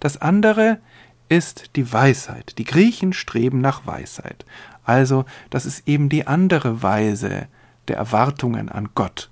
Das 0.00 0.20
andere 0.20 0.78
ist 1.28 1.76
die 1.76 1.92
Weisheit. 1.92 2.58
Die 2.58 2.64
Griechen 2.64 3.12
streben 3.12 3.60
nach 3.60 3.86
Weisheit. 3.86 4.44
Also, 4.84 5.24
das 5.50 5.66
ist 5.66 5.88
eben 5.88 6.08
die 6.08 6.26
andere 6.26 6.82
Weise 6.82 7.48
der 7.88 7.96
Erwartungen 7.96 8.68
an 8.68 8.90
Gott. 8.94 9.30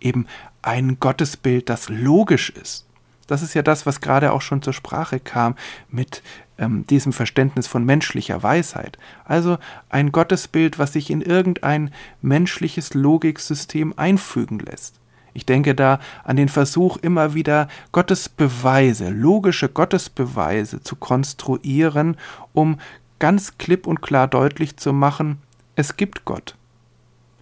Eben 0.00 0.26
ein 0.62 0.98
Gottesbild, 1.00 1.68
das 1.68 1.88
logisch 1.88 2.50
ist. 2.50 2.86
Das 3.26 3.42
ist 3.42 3.54
ja 3.54 3.62
das, 3.62 3.86
was 3.86 4.00
gerade 4.00 4.32
auch 4.32 4.42
schon 4.42 4.62
zur 4.62 4.72
Sprache 4.72 5.18
kam 5.20 5.54
mit 5.88 6.22
ähm, 6.58 6.86
diesem 6.86 7.12
Verständnis 7.12 7.66
von 7.66 7.84
menschlicher 7.84 8.42
Weisheit. 8.42 8.98
Also 9.24 9.58
ein 9.88 10.12
Gottesbild, 10.12 10.78
was 10.78 10.92
sich 10.92 11.10
in 11.10 11.22
irgendein 11.22 11.92
menschliches 12.22 12.94
Logiksystem 12.94 13.94
einfügen 13.96 14.58
lässt. 14.58 15.00
Ich 15.34 15.44
denke 15.44 15.74
da 15.74 15.98
an 16.22 16.36
den 16.36 16.48
Versuch, 16.48 16.96
immer 16.96 17.34
wieder 17.34 17.68
Gottesbeweise, 17.92 19.10
logische 19.10 19.68
Gottesbeweise 19.68 20.80
zu 20.80 20.96
konstruieren, 20.96 22.16
um 22.52 22.78
ganz 23.18 23.58
klipp 23.58 23.86
und 23.86 24.00
klar 24.00 24.28
deutlich 24.28 24.76
zu 24.76 24.92
machen, 24.92 25.38
es 25.76 25.96
gibt 25.96 26.24
Gott. 26.24 26.56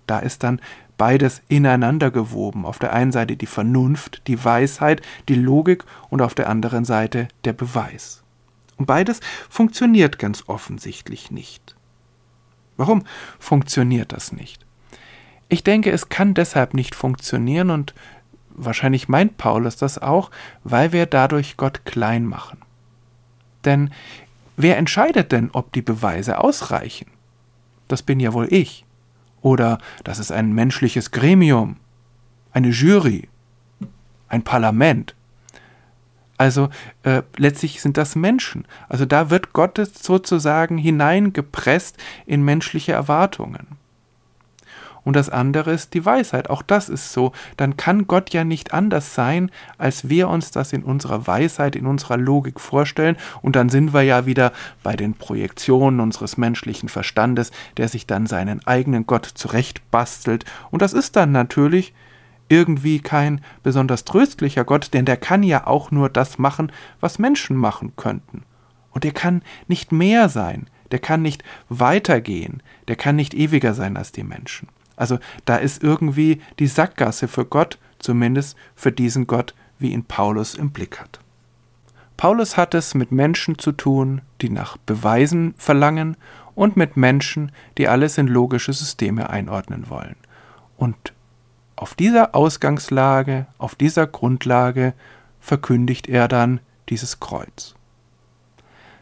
Da 0.06 0.18
ist 0.18 0.42
dann 0.42 0.60
beides 0.96 1.42
ineinander 1.48 2.10
gewoben. 2.10 2.64
Auf 2.64 2.78
der 2.78 2.92
einen 2.92 3.12
Seite 3.12 3.36
die 3.36 3.46
Vernunft, 3.46 4.22
die 4.26 4.42
Weisheit, 4.42 5.02
die 5.28 5.34
Logik 5.34 5.84
und 6.08 6.22
auf 6.22 6.34
der 6.34 6.48
anderen 6.48 6.84
Seite 6.84 7.28
der 7.44 7.52
Beweis. 7.52 8.22
Und 8.76 8.86
beides 8.86 9.20
funktioniert 9.50 10.18
ganz 10.18 10.44
offensichtlich 10.46 11.30
nicht. 11.30 11.76
Warum 12.76 13.04
funktioniert 13.38 14.12
das 14.12 14.32
nicht? 14.32 14.64
Ich 15.52 15.62
denke, 15.62 15.90
es 15.90 16.08
kann 16.08 16.32
deshalb 16.32 16.72
nicht 16.72 16.94
funktionieren 16.94 17.68
und 17.68 17.92
wahrscheinlich 18.48 19.10
meint 19.10 19.36
Paulus 19.36 19.76
das 19.76 19.98
auch, 19.98 20.30
weil 20.64 20.92
wir 20.92 21.04
dadurch 21.04 21.58
Gott 21.58 21.84
klein 21.84 22.24
machen. 22.24 22.56
Denn 23.66 23.90
wer 24.56 24.78
entscheidet 24.78 25.30
denn, 25.30 25.50
ob 25.52 25.70
die 25.72 25.82
Beweise 25.82 26.38
ausreichen? 26.38 27.06
das 27.92 28.02
bin 28.02 28.18
ja 28.18 28.32
wohl 28.32 28.48
ich. 28.50 28.86
Oder 29.42 29.78
das 30.02 30.18
ist 30.18 30.32
ein 30.32 30.54
menschliches 30.54 31.10
Gremium, 31.10 31.76
eine 32.52 32.68
Jury, 32.68 33.28
ein 34.28 34.42
Parlament. 34.42 35.14
Also 36.38 36.70
äh, 37.02 37.22
letztlich 37.36 37.82
sind 37.82 37.98
das 37.98 38.16
Menschen. 38.16 38.64
Also 38.88 39.04
da 39.04 39.28
wird 39.28 39.52
Gott 39.52 39.76
sozusagen 39.76 40.78
hineingepresst 40.78 41.98
in 42.24 42.42
menschliche 42.42 42.92
Erwartungen. 42.92 43.81
Und 45.04 45.16
das 45.16 45.28
andere 45.28 45.72
ist 45.72 45.94
die 45.94 46.04
Weisheit. 46.04 46.48
Auch 46.50 46.62
das 46.62 46.88
ist 46.88 47.12
so. 47.12 47.32
Dann 47.56 47.76
kann 47.76 48.06
Gott 48.06 48.30
ja 48.30 48.44
nicht 48.44 48.72
anders 48.72 49.14
sein, 49.14 49.50
als 49.78 50.08
wir 50.08 50.28
uns 50.28 50.50
das 50.50 50.72
in 50.72 50.82
unserer 50.82 51.26
Weisheit, 51.26 51.74
in 51.76 51.86
unserer 51.86 52.16
Logik 52.16 52.60
vorstellen. 52.60 53.16
Und 53.40 53.56
dann 53.56 53.68
sind 53.68 53.92
wir 53.92 54.02
ja 54.02 54.26
wieder 54.26 54.52
bei 54.82 54.94
den 54.94 55.14
Projektionen 55.14 56.00
unseres 56.00 56.36
menschlichen 56.36 56.88
Verstandes, 56.88 57.50
der 57.76 57.88
sich 57.88 58.06
dann 58.06 58.26
seinen 58.26 58.64
eigenen 58.66 59.06
Gott 59.06 59.26
zurechtbastelt. 59.26 60.44
Und 60.70 60.82
das 60.82 60.92
ist 60.92 61.16
dann 61.16 61.32
natürlich 61.32 61.92
irgendwie 62.48 63.00
kein 63.00 63.40
besonders 63.62 64.04
tröstlicher 64.04 64.64
Gott, 64.64 64.92
denn 64.92 65.06
der 65.06 65.16
kann 65.16 65.42
ja 65.42 65.66
auch 65.66 65.90
nur 65.90 66.10
das 66.10 66.38
machen, 66.38 66.70
was 67.00 67.18
Menschen 67.18 67.56
machen 67.56 67.94
könnten. 67.96 68.42
Und 68.90 69.04
er 69.06 69.12
kann 69.12 69.42
nicht 69.68 69.90
mehr 69.90 70.28
sein, 70.28 70.66
der 70.90 70.98
kann 70.98 71.22
nicht 71.22 71.42
weitergehen, 71.70 72.62
der 72.88 72.96
kann 72.96 73.16
nicht 73.16 73.32
ewiger 73.32 73.72
sein 73.72 73.96
als 73.96 74.12
die 74.12 74.22
Menschen. 74.22 74.68
Also 75.02 75.18
da 75.46 75.56
ist 75.56 75.82
irgendwie 75.82 76.40
die 76.60 76.68
Sackgasse 76.68 77.26
für 77.26 77.44
Gott, 77.44 77.80
zumindest 77.98 78.56
für 78.76 78.92
diesen 78.92 79.26
Gott, 79.26 79.52
wie 79.80 79.90
ihn 79.90 80.04
Paulus 80.04 80.54
im 80.54 80.70
Blick 80.70 81.00
hat. 81.00 81.18
Paulus 82.16 82.56
hat 82.56 82.72
es 82.72 82.94
mit 82.94 83.10
Menschen 83.10 83.58
zu 83.58 83.72
tun, 83.72 84.20
die 84.42 84.48
nach 84.48 84.76
Beweisen 84.76 85.54
verlangen 85.56 86.16
und 86.54 86.76
mit 86.76 86.96
Menschen, 86.96 87.50
die 87.78 87.88
alles 87.88 88.16
in 88.16 88.28
logische 88.28 88.72
Systeme 88.72 89.28
einordnen 89.28 89.90
wollen. 89.90 90.14
Und 90.76 91.12
auf 91.74 91.96
dieser 91.96 92.36
Ausgangslage, 92.36 93.46
auf 93.58 93.74
dieser 93.74 94.06
Grundlage 94.06 94.94
verkündigt 95.40 96.08
er 96.08 96.28
dann 96.28 96.60
dieses 96.90 97.18
Kreuz. 97.18 97.74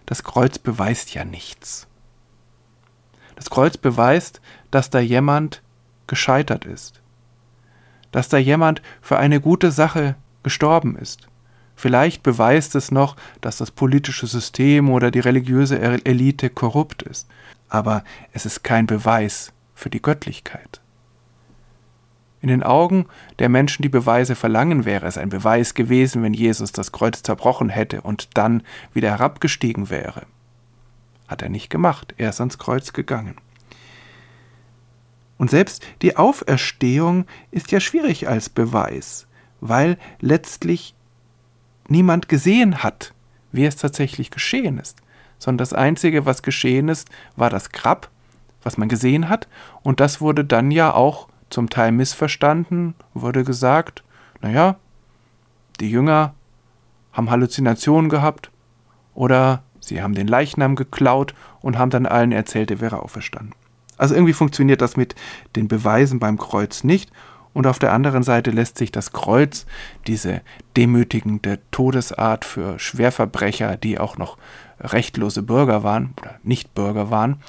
Das 0.06 0.24
Kreuz 0.24 0.58
beweist 0.58 1.12
ja 1.12 1.26
nichts. 1.26 1.86
Das 3.36 3.50
Kreuz 3.50 3.76
beweist, 3.76 4.40
dass 4.70 4.88
da 4.88 4.98
jemand 4.98 5.60
gescheitert 6.10 6.66
ist, 6.66 7.00
dass 8.12 8.28
da 8.28 8.36
jemand 8.36 8.82
für 9.00 9.18
eine 9.18 9.40
gute 9.40 9.70
Sache 9.70 10.16
gestorben 10.42 10.96
ist. 10.96 11.28
Vielleicht 11.76 12.22
beweist 12.22 12.74
es 12.74 12.90
noch, 12.90 13.16
dass 13.40 13.56
das 13.56 13.70
politische 13.70 14.26
System 14.26 14.90
oder 14.90 15.10
die 15.10 15.20
religiöse 15.20 15.80
Elite 15.80 16.50
korrupt 16.50 17.02
ist, 17.02 17.26
aber 17.70 18.04
es 18.32 18.44
ist 18.44 18.62
kein 18.62 18.86
Beweis 18.86 19.52
für 19.74 19.88
die 19.88 20.02
Göttlichkeit. 20.02 20.82
In 22.42 22.48
den 22.48 22.62
Augen 22.62 23.06
der 23.38 23.48
Menschen, 23.48 23.82
die 23.82 23.88
Beweise 23.88 24.34
verlangen, 24.34 24.84
wäre 24.84 25.06
es 25.06 25.16
ein 25.16 25.28
Beweis 25.28 25.74
gewesen, 25.74 26.22
wenn 26.22 26.34
Jesus 26.34 26.72
das 26.72 26.90
Kreuz 26.90 27.22
zerbrochen 27.22 27.68
hätte 27.68 28.00
und 28.00 28.36
dann 28.36 28.62
wieder 28.92 29.10
herabgestiegen 29.10 29.90
wäre. 29.90 30.22
Hat 31.28 31.42
er 31.42 31.48
nicht 31.50 31.70
gemacht, 31.70 32.14
er 32.16 32.30
ist 32.30 32.40
ans 32.40 32.58
Kreuz 32.58 32.92
gegangen. 32.92 33.36
Und 35.40 35.48
selbst 35.48 35.82
die 36.02 36.18
Auferstehung 36.18 37.24
ist 37.50 37.72
ja 37.72 37.80
schwierig 37.80 38.28
als 38.28 38.50
Beweis, 38.50 39.26
weil 39.62 39.96
letztlich 40.20 40.94
niemand 41.88 42.28
gesehen 42.28 42.82
hat, 42.82 43.14
wie 43.50 43.64
es 43.64 43.76
tatsächlich 43.76 44.30
geschehen 44.30 44.76
ist, 44.76 44.98
sondern 45.38 45.56
das 45.56 45.72
Einzige, 45.72 46.26
was 46.26 46.42
geschehen 46.42 46.90
ist, 46.90 47.08
war 47.36 47.48
das 47.48 47.70
Grab, 47.70 48.10
was 48.62 48.76
man 48.76 48.90
gesehen 48.90 49.30
hat, 49.30 49.48
und 49.82 49.98
das 49.98 50.20
wurde 50.20 50.44
dann 50.44 50.70
ja 50.70 50.92
auch 50.92 51.26
zum 51.48 51.70
Teil 51.70 51.90
missverstanden, 51.90 52.92
wurde 53.14 53.42
gesagt, 53.42 54.04
naja, 54.42 54.76
die 55.80 55.90
Jünger 55.90 56.34
haben 57.12 57.30
Halluzinationen 57.30 58.10
gehabt 58.10 58.50
oder 59.14 59.62
sie 59.80 60.02
haben 60.02 60.14
den 60.14 60.28
Leichnam 60.28 60.76
geklaut 60.76 61.34
und 61.62 61.78
haben 61.78 61.90
dann 61.90 62.04
allen 62.04 62.30
erzählt, 62.30 62.70
er 62.70 62.80
wäre 62.82 63.02
auferstanden. 63.02 63.54
Also 64.00 64.14
irgendwie 64.14 64.32
funktioniert 64.32 64.80
das 64.80 64.96
mit 64.96 65.14
den 65.56 65.68
Beweisen 65.68 66.18
beim 66.18 66.38
Kreuz 66.38 66.84
nicht. 66.84 67.10
Und 67.52 67.66
auf 67.66 67.78
der 67.78 67.92
anderen 67.92 68.22
Seite 68.22 68.50
lässt 68.50 68.78
sich 68.78 68.92
das 68.92 69.12
Kreuz, 69.12 69.66
diese 70.06 70.40
demütigende 70.76 71.58
Todesart 71.70 72.44
für 72.44 72.78
Schwerverbrecher, 72.78 73.76
die 73.76 73.98
auch 73.98 74.16
noch 74.16 74.38
rechtlose 74.80 75.42
Bürger 75.42 75.82
waren 75.82 76.14
oder 76.18 76.38
nicht 76.42 76.74
Bürger 76.74 77.10
waren, 77.10 77.42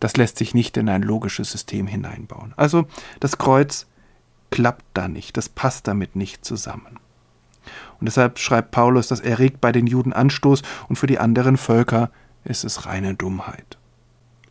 das 0.00 0.16
lässt 0.16 0.38
sich 0.38 0.54
nicht 0.54 0.76
in 0.76 0.88
ein 0.88 1.02
logisches 1.02 1.50
System 1.50 1.86
hineinbauen. 1.86 2.54
Also 2.56 2.86
das 3.20 3.36
Kreuz 3.36 3.86
klappt 4.50 4.86
da 4.94 5.08
nicht, 5.08 5.36
das 5.36 5.50
passt 5.50 5.88
damit 5.88 6.16
nicht 6.16 6.44
zusammen. 6.44 7.00
Und 8.00 8.06
deshalb 8.06 8.38
schreibt 8.38 8.70
Paulus, 8.70 9.08
das 9.08 9.20
erregt 9.20 9.60
bei 9.60 9.72
den 9.72 9.86
Juden 9.86 10.14
Anstoß 10.14 10.62
und 10.88 10.96
für 10.96 11.08
die 11.08 11.18
anderen 11.18 11.58
Völker 11.58 12.10
ist 12.44 12.64
es 12.64 12.86
reine 12.86 13.14
Dummheit. 13.14 13.76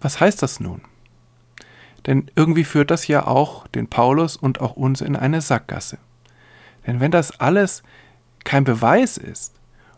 Was 0.02 0.20
heißt 0.20 0.44
das 0.44 0.60
nun? 0.60 0.82
Denn 2.08 2.32
irgendwie 2.36 2.64
führt 2.64 2.90
das 2.90 3.08
ja 3.08 3.28
auch 3.28 3.68
den 3.68 3.88
Paulus 3.88 4.38
und 4.38 4.62
auch 4.62 4.76
uns 4.78 5.02
in 5.02 5.16
eine 5.16 5.42
Sackgasse. 5.42 5.98
Denn 6.88 7.02
wenn 7.02 7.12
das 7.12 7.40
alles 7.40 7.84
kein 8.46 8.64
Beweis 8.64 9.18
ist 9.18 9.54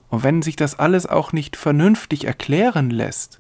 und 0.09 0.23
wenn 0.23 0.41
sich 0.41 0.55
das 0.55 0.79
alles 0.79 1.05
auch 1.05 1.31
nicht 1.31 1.55
vernünftig 1.55 2.25
erklären 2.25 2.89
lässt, 2.89 3.39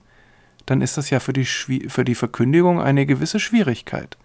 dann 0.67 0.81
ist 0.81 0.97
das 0.97 1.09
ja 1.09 1.19
für 1.19 1.33
die, 1.33 1.45
für 1.45 2.05
die 2.05 2.13
Verkündigung 2.13 2.79
eine 2.79 3.07
gewisse 3.07 3.39
Schwierigkeit. 3.39 4.17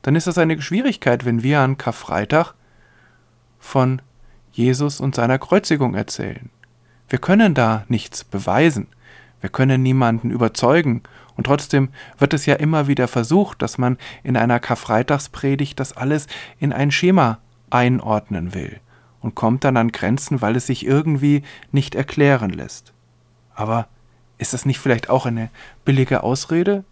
Dann 0.00 0.16
ist 0.16 0.26
das 0.26 0.38
eine 0.38 0.60
Schwierigkeit, 0.62 1.26
wenn 1.26 1.42
wir 1.42 1.60
an 1.60 1.76
Karfreitag 1.76 2.54
von 3.58 4.00
Jesus 4.50 4.98
und 5.00 5.14
seiner 5.14 5.38
Kreuzigung 5.38 5.94
erzählen. 5.94 6.48
Wir 7.08 7.18
können 7.18 7.54
da 7.54 7.84
nichts 7.88 8.24
beweisen. 8.24 8.86
Wir 9.42 9.50
können 9.50 9.82
niemanden 9.82 10.30
überzeugen. 10.30 11.02
Und 11.36 11.44
trotzdem 11.44 11.88
wird 12.18 12.34
es 12.34 12.46
ja 12.46 12.54
immer 12.54 12.86
wieder 12.86 13.08
versucht, 13.08 13.62
dass 13.62 13.78
man 13.78 13.98
in 14.22 14.36
einer 14.36 14.60
Karfreitagspredigt 14.60 15.78
das 15.78 15.96
alles 15.96 16.26
in 16.58 16.72
ein 16.72 16.90
Schema 16.90 17.38
einordnen 17.70 18.54
will 18.54 18.80
und 19.20 19.34
kommt 19.34 19.64
dann 19.64 19.76
an 19.76 19.90
Grenzen, 19.90 20.42
weil 20.42 20.54
es 20.54 20.66
sich 20.66 20.86
irgendwie 20.86 21.42
nicht 21.72 21.94
erklären 21.94 22.50
lässt. 22.50 22.92
Aber 23.54 23.88
ist 24.38 24.52
das 24.52 24.66
nicht 24.66 24.78
vielleicht 24.78 25.10
auch 25.10 25.26
eine 25.26 25.50
billige 25.84 26.22
Ausrede? 26.22 26.84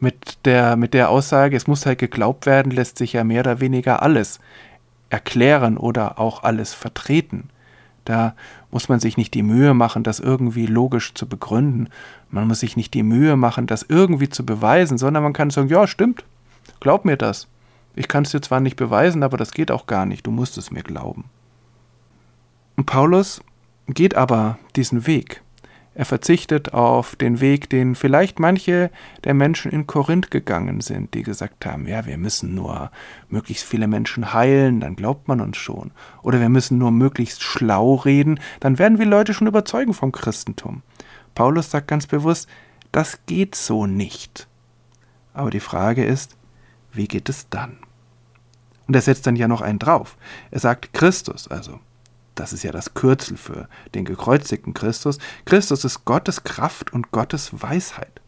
Mit 0.00 0.44
der, 0.44 0.76
mit 0.76 0.94
der 0.94 1.08
Aussage, 1.08 1.56
es 1.56 1.66
muss 1.66 1.86
halt 1.86 1.98
geglaubt 1.98 2.46
werden, 2.46 2.70
lässt 2.72 2.98
sich 2.98 3.14
ja 3.14 3.24
mehr 3.24 3.40
oder 3.40 3.60
weniger 3.60 4.02
alles 4.02 4.38
erklären 5.10 5.76
oder 5.76 6.18
auch 6.18 6.42
alles 6.42 6.74
vertreten. 6.74 7.50
Da 8.04 8.34
muss 8.70 8.88
man 8.88 9.00
sich 9.00 9.16
nicht 9.16 9.34
die 9.34 9.42
Mühe 9.42 9.74
machen, 9.74 10.02
das 10.02 10.20
irgendwie 10.20 10.66
logisch 10.66 11.14
zu 11.14 11.26
begründen. 11.26 11.88
Man 12.30 12.46
muss 12.46 12.60
sich 12.60 12.76
nicht 12.76 12.94
die 12.94 13.02
Mühe 13.02 13.36
machen, 13.36 13.66
das 13.66 13.84
irgendwie 13.88 14.28
zu 14.28 14.44
beweisen, 14.44 14.98
sondern 14.98 15.22
man 15.22 15.32
kann 15.32 15.50
sagen, 15.50 15.68
ja, 15.68 15.86
stimmt, 15.86 16.24
glaub 16.80 17.04
mir 17.04 17.16
das. 17.16 17.48
Ich 17.96 18.08
kann 18.08 18.24
es 18.24 18.30
dir 18.30 18.40
zwar 18.40 18.60
nicht 18.60 18.76
beweisen, 18.76 19.22
aber 19.22 19.36
das 19.36 19.52
geht 19.52 19.70
auch 19.70 19.86
gar 19.86 20.06
nicht, 20.06 20.26
du 20.26 20.30
musst 20.30 20.58
es 20.58 20.70
mir 20.70 20.82
glauben. 20.82 21.24
Und 22.76 22.86
Paulus 22.86 23.42
geht 23.88 24.14
aber 24.14 24.58
diesen 24.76 25.06
Weg. 25.06 25.42
Er 25.98 26.04
verzichtet 26.04 26.74
auf 26.74 27.16
den 27.16 27.40
Weg, 27.40 27.70
den 27.70 27.96
vielleicht 27.96 28.38
manche 28.38 28.92
der 29.24 29.34
Menschen 29.34 29.72
in 29.72 29.88
Korinth 29.88 30.30
gegangen 30.30 30.80
sind, 30.80 31.12
die 31.12 31.24
gesagt 31.24 31.66
haben, 31.66 31.88
ja, 31.88 32.06
wir 32.06 32.16
müssen 32.18 32.54
nur 32.54 32.92
möglichst 33.28 33.64
viele 33.64 33.88
Menschen 33.88 34.32
heilen, 34.32 34.78
dann 34.78 34.94
glaubt 34.94 35.26
man 35.26 35.40
uns 35.40 35.56
schon. 35.56 35.90
Oder 36.22 36.38
wir 36.38 36.50
müssen 36.50 36.78
nur 36.78 36.92
möglichst 36.92 37.42
schlau 37.42 37.96
reden, 37.96 38.38
dann 38.60 38.78
werden 38.78 39.00
wir 39.00 39.06
Leute 39.06 39.34
schon 39.34 39.48
überzeugen 39.48 39.92
vom 39.92 40.12
Christentum. 40.12 40.82
Paulus 41.34 41.72
sagt 41.72 41.88
ganz 41.88 42.06
bewusst, 42.06 42.48
das 42.92 43.18
geht 43.26 43.56
so 43.56 43.86
nicht. 43.86 44.46
Aber 45.34 45.50
die 45.50 45.58
Frage 45.58 46.04
ist, 46.04 46.36
wie 46.92 47.08
geht 47.08 47.28
es 47.28 47.48
dann? 47.48 47.76
Und 48.86 48.94
er 48.94 49.02
setzt 49.02 49.26
dann 49.26 49.34
ja 49.34 49.48
noch 49.48 49.62
einen 49.62 49.80
drauf. 49.80 50.16
Er 50.52 50.60
sagt 50.60 50.92
Christus, 50.92 51.48
also 51.48 51.80
das 52.38 52.52
ist 52.52 52.62
ja 52.62 52.72
das 52.72 52.94
Kürzel 52.94 53.36
für 53.36 53.68
den 53.94 54.04
gekreuzigten 54.04 54.74
Christus, 54.74 55.18
Christus 55.44 55.84
ist 55.84 56.04
Gottes 56.04 56.44
Kraft 56.44 56.92
und 56.92 57.10
Gottes 57.10 57.50
Weisheit. 57.52 58.20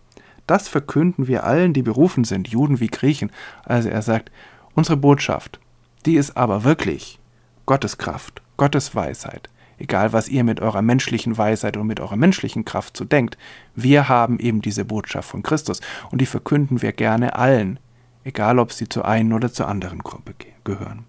Das 0.46 0.68
verkünden 0.68 1.28
wir 1.28 1.44
allen, 1.44 1.72
die 1.72 1.82
berufen 1.82 2.24
sind, 2.24 2.48
Juden 2.48 2.80
wie 2.80 2.88
Griechen. 2.88 3.30
Also 3.64 3.88
er 3.88 4.02
sagt, 4.02 4.32
unsere 4.74 4.96
Botschaft, 4.96 5.60
die 6.06 6.16
ist 6.16 6.36
aber 6.36 6.64
wirklich 6.64 7.20
Gottes 7.66 7.98
Kraft, 7.98 8.42
Gottes 8.56 8.94
Weisheit. 8.94 9.48
Egal, 9.78 10.12
was 10.12 10.28
ihr 10.28 10.44
mit 10.44 10.60
eurer 10.60 10.82
menschlichen 10.82 11.38
Weisheit 11.38 11.76
und 11.76 11.86
mit 11.86 12.00
eurer 12.00 12.16
menschlichen 12.16 12.64
Kraft 12.64 12.96
zu 12.96 13.04
denkt, 13.04 13.38
wir 13.74 14.08
haben 14.08 14.38
eben 14.38 14.60
diese 14.60 14.84
Botschaft 14.84 15.30
von 15.30 15.42
Christus 15.42 15.80
und 16.10 16.20
die 16.20 16.26
verkünden 16.26 16.82
wir 16.82 16.92
gerne 16.92 17.36
allen, 17.36 17.78
egal 18.24 18.58
ob 18.58 18.72
sie 18.72 18.88
zur 18.88 19.06
einen 19.06 19.32
oder 19.32 19.52
zur 19.52 19.68
anderen 19.68 20.00
Gruppe 20.00 20.34
gehören. 20.64 21.06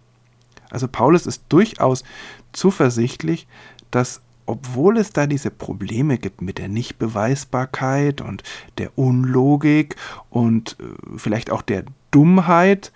Also 0.71 0.87
Paulus 0.87 1.25
ist 1.25 1.43
durchaus 1.49 2.03
zuversichtlich, 2.53 3.47
dass 3.91 4.21
obwohl 4.45 4.97
es 4.97 5.11
da 5.11 5.27
diese 5.27 5.51
Probleme 5.51 6.17
gibt 6.17 6.41
mit 6.41 6.57
der 6.57 6.67
Nichtbeweisbarkeit 6.67 8.21
und 8.21 8.43
der 8.77 8.97
Unlogik 8.97 9.95
und 10.29 10.77
äh, 10.79 11.17
vielleicht 11.17 11.51
auch 11.51 11.61
der 11.61 11.85
Dummheit, 12.09 12.91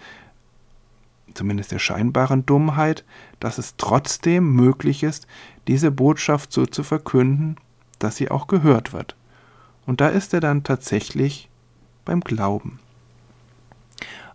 zumindest 1.33 1.71
der 1.71 1.79
scheinbaren 1.79 2.45
Dummheit, 2.45 3.05
dass 3.39 3.57
es 3.57 3.75
trotzdem 3.77 4.53
möglich 4.53 5.03
ist, 5.03 5.27
diese 5.67 5.91
Botschaft 5.91 6.51
so 6.51 6.65
zu 6.65 6.83
verkünden, 6.83 7.57
dass 7.99 8.17
sie 8.17 8.31
auch 8.31 8.47
gehört 8.47 8.91
wird. 8.91 9.15
Und 9.85 10.01
da 10.01 10.09
ist 10.09 10.33
er 10.33 10.39
dann 10.39 10.63
tatsächlich 10.63 11.49
beim 12.03 12.21
Glauben. 12.21 12.79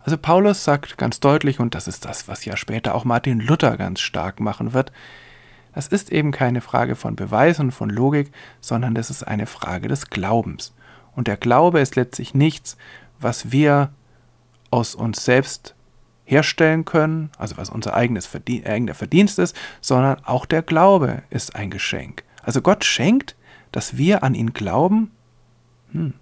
Also 0.03 0.17
Paulus 0.17 0.63
sagt 0.63 0.97
ganz 0.97 1.19
deutlich, 1.19 1.59
und 1.59 1.75
das 1.75 1.87
ist 1.87 2.05
das, 2.05 2.27
was 2.27 2.45
ja 2.45 2.57
später 2.57 2.95
auch 2.95 3.05
Martin 3.05 3.39
Luther 3.39 3.77
ganz 3.77 3.99
stark 3.99 4.39
machen 4.39 4.73
wird, 4.73 4.91
das 5.73 5.87
ist 5.87 6.11
eben 6.11 6.31
keine 6.31 6.61
Frage 6.61 6.95
von 6.95 7.15
Beweis 7.15 7.59
und 7.59 7.71
von 7.71 7.89
Logik, 7.89 8.31
sondern 8.59 8.93
das 8.93 9.09
ist 9.09 9.23
eine 9.23 9.45
Frage 9.45 9.87
des 9.87 10.09
Glaubens. 10.09 10.73
Und 11.15 11.27
der 11.27 11.37
Glaube 11.37 11.79
ist 11.79 11.95
letztlich 11.95 12.33
nichts, 12.33 12.77
was 13.19 13.51
wir 13.51 13.91
aus 14.69 14.95
uns 14.95 15.23
selbst 15.23 15.75
herstellen 16.25 16.85
können, 16.85 17.29
also 17.37 17.57
was 17.57 17.69
unser 17.69 17.93
eigenes 17.93 18.25
Verdien 18.25 18.65
eigener 18.65 18.93
Verdienst 18.93 19.39
ist, 19.39 19.55
sondern 19.81 20.23
auch 20.25 20.45
der 20.45 20.61
Glaube 20.61 21.23
ist 21.29 21.55
ein 21.55 21.69
Geschenk. 21.69 22.23
Also 22.41 22.61
Gott 22.61 22.85
schenkt, 22.85 23.35
dass 23.71 23.97
wir 23.97 24.23
an 24.23 24.33
ihn 24.33 24.53
glauben, 24.53 25.11
hm, 25.91 26.13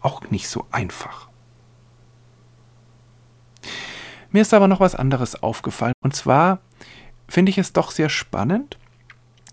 auch 0.00 0.30
nicht 0.30 0.48
so 0.48 0.66
einfach. 0.70 1.28
Mir 4.32 4.42
ist 4.42 4.54
aber 4.54 4.68
noch 4.68 4.80
was 4.80 4.94
anderes 4.94 5.42
aufgefallen. 5.42 5.94
Und 6.02 6.16
zwar 6.16 6.60
finde 7.28 7.50
ich 7.50 7.58
es 7.58 7.72
doch 7.72 7.90
sehr 7.90 8.08
spannend, 8.08 8.78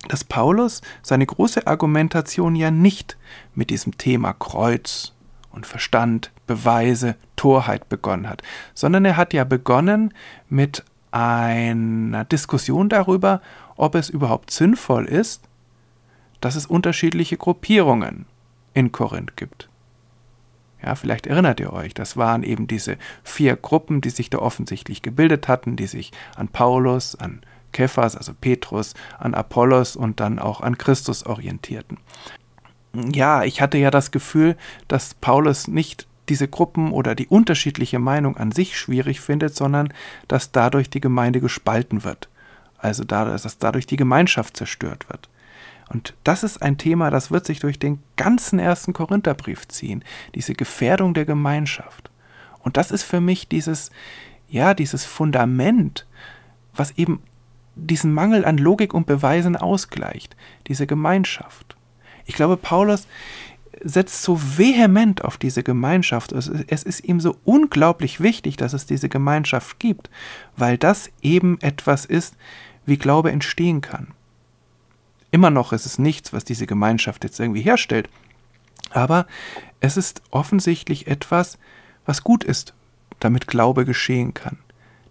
dass 0.08 0.24
Paulus 0.24 0.82
seine 1.02 1.26
große 1.26 1.68
Argumentation 1.68 2.56
ja 2.56 2.72
nicht 2.72 3.18
mit 3.54 3.70
diesem 3.70 3.98
Thema 3.98 4.34
Kreuz 4.34 5.14
und 5.52 5.66
Verstand, 5.66 6.32
Beweise, 6.48 7.16
Torheit 7.36 7.90
begonnen 7.90 8.30
hat, 8.30 8.42
sondern 8.74 9.06
er 9.06 9.18
hat 9.18 9.34
ja 9.34 9.44
begonnen 9.44 10.14
mit 10.48 10.84
einer 11.12 12.26
Diskussion 12.26 12.88
darüber, 12.88 13.42
ob 13.76 13.96
es 13.96 14.10
überhaupt 14.10 14.52
sinnvoll 14.52 15.06
ist, 15.06 15.42
dass 16.40 16.56
es 16.56 16.66
unterschiedliche 16.66 17.38
Gruppierungen 17.38 18.26
in 18.74 18.92
Korinth 18.92 19.36
gibt. 19.36 19.69
Ja, 20.84 20.96
vielleicht 20.96 21.28
erinnert 21.28 21.60
ihr 21.60 21.74
euch, 21.74 21.94
das 21.94 22.16
waren 22.16 22.44
eben 22.44 22.68
diese 22.68 22.98
vier 23.24 23.56
Gruppen, 23.58 24.00
die 24.02 24.10
sich 24.10 24.30
da 24.30 24.40
offensichtlich 24.40 25.02
gebildet 25.02 25.48
hatten, 25.48 25.76
die 25.76 25.88
sich 25.88 26.12
an 26.36 26.48
Paulus, 26.48 27.16
an 27.16 27.42
Kephas, 27.72 28.16
also 28.16 28.34
Petrus, 28.34 28.94
an 29.18 29.34
Apollos 29.34 29.96
und 29.96 30.20
dann 30.20 30.40
auch 30.40 30.62
an 30.62 30.78
Christus 30.78 31.26
orientierten. 31.26 31.98
Ja, 32.94 33.44
ich 33.44 33.62
hatte 33.62 33.78
ja 33.78 33.92
das 33.92 34.12
Gefühl, 34.12 34.56
dass 34.88 35.14
Paulus 35.16 35.68
nicht 35.68 36.08
diese 36.30 36.48
Gruppen 36.48 36.92
oder 36.92 37.16
die 37.16 37.28
unterschiedliche 37.28 38.00
Meinung 38.00 38.38
an 38.38 38.52
sich 38.52 38.78
schwierig 38.78 39.20
findet, 39.20 39.56
sondern 39.56 39.94
dass 40.28 40.52
dadurch 40.52 40.90
die 40.90 41.02
Gemeinde 41.02 41.42
gespalten 41.42 42.04
wird. 42.04 42.30
Also 42.78 43.04
dass 43.04 43.58
dadurch 43.58 43.88
die 43.88 43.98
Gemeinschaft 43.98 44.56
zerstört 44.56 45.10
wird. 45.10 45.30
Und 45.90 46.16
das 46.24 46.44
ist 46.44 46.62
ein 46.62 46.78
Thema, 46.78 47.10
das 47.10 47.32
wird 47.32 47.46
sich 47.46 47.60
durch 47.60 47.80
den 47.80 48.00
ganzen 48.16 48.60
ersten 48.60 48.94
Korintherbrief 48.94 49.68
ziehen, 49.68 50.04
diese 50.36 50.54
Gefährdung 50.54 51.14
der 51.14 51.26
Gemeinschaft. 51.26 52.12
Und 52.60 52.78
das 52.78 52.92
ist 52.92 53.04
für 53.04 53.22
mich 53.22 53.48
dieses, 53.48 53.90
ja, 54.48 54.74
dieses 54.74 55.06
Fundament, 55.06 56.06
was 56.74 56.92
eben 56.92 57.22
diesen 57.76 58.14
Mangel 58.14 58.46
an 58.46 58.58
Logik 58.58 58.94
und 58.94 59.08
Beweisen 59.08 59.56
ausgleicht, 59.56 60.36
diese 60.68 60.86
Gemeinschaft. 60.86 61.76
Ich 62.26 62.36
glaube, 62.36 62.58
Paulus 62.58 63.08
setzt 63.82 64.22
so 64.24 64.40
vehement 64.40 65.24
auf 65.24 65.38
diese 65.38 65.64
Gemeinschaft. 65.64 66.34
Es 66.34 66.84
ist 66.84 67.04
ihm 67.04 67.20
so 67.20 67.38
unglaublich 67.46 68.20
wichtig, 68.20 68.58
dass 68.58 68.74
es 68.74 68.86
diese 68.86 69.10
Gemeinschaft 69.10 69.80
gibt, 69.80 70.10
weil 70.58 70.78
das 70.78 71.10
eben 71.22 71.60
etwas 71.62 72.06
ist, 72.06 72.36
wie 72.86 72.98
Glaube 72.98 73.32
entstehen 73.32 73.82
kann. 73.82 74.08
Immer 75.32 75.50
noch 75.50 75.74
ist 75.74 75.86
es 75.86 76.00
nichts, 76.00 76.34
was 76.34 76.44
diese 76.44 76.68
Gemeinschaft 76.68 77.24
jetzt 77.24 77.40
irgendwie 77.40 77.62
herstellt. 77.62 78.10
Aber 78.90 79.28
es 79.80 79.98
ist 79.98 80.22
offensichtlich 80.32 81.08
etwas, 81.08 81.58
was 82.06 82.24
gut 82.24 82.44
ist, 82.44 82.74
damit 83.20 83.48
Glaube 83.48 83.86
geschehen 83.86 84.34
kann. 84.34 84.58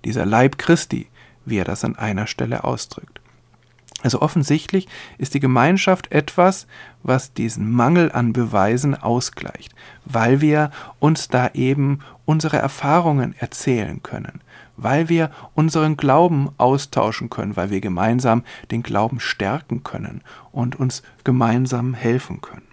Dieser 0.05 0.27
Leib 0.27 0.59
Christi, 0.59 1.09
wie 1.45 1.59
er 1.59 1.65
das 1.65 1.85
an 1.85 1.97
einer 1.97 2.27
Stelle 2.27 2.65
ausdrückt. 2.65 3.21
Also 4.03 4.23
offensichtlich 4.23 4.87
ist 5.19 5.35
die 5.35 5.41
Gemeinschaft 5.41 6.13
etwas, 6.13 6.69
was 7.03 7.33
diesen 7.33 7.71
Mangel 7.73 8.13
an 8.13 8.33
Beweisen 8.33 8.95
ausgleicht, 8.95 9.75
weil 10.05 10.41
wir 10.41 10.71
uns 11.01 11.29
da 11.29 11.51
eben 11.55 12.01
unsere 12.25 12.59
Erfahrungen 12.59 13.35
erzählen 13.39 14.01
können, 14.03 14.41
weil 14.77 15.09
wir 15.09 15.33
unseren 15.55 15.97
Glauben 15.97 16.51
austauschen 16.59 17.29
können, 17.29 17.57
weil 17.57 17.71
wir 17.71 17.81
gemeinsam 17.81 18.45
den 18.71 18.85
Glauben 18.85 19.19
stärken 19.19 19.83
können 19.83 20.23
und 20.53 20.77
uns 20.77 21.03
gemeinsam 21.25 21.95
helfen 21.95 22.41
können. 22.41 22.68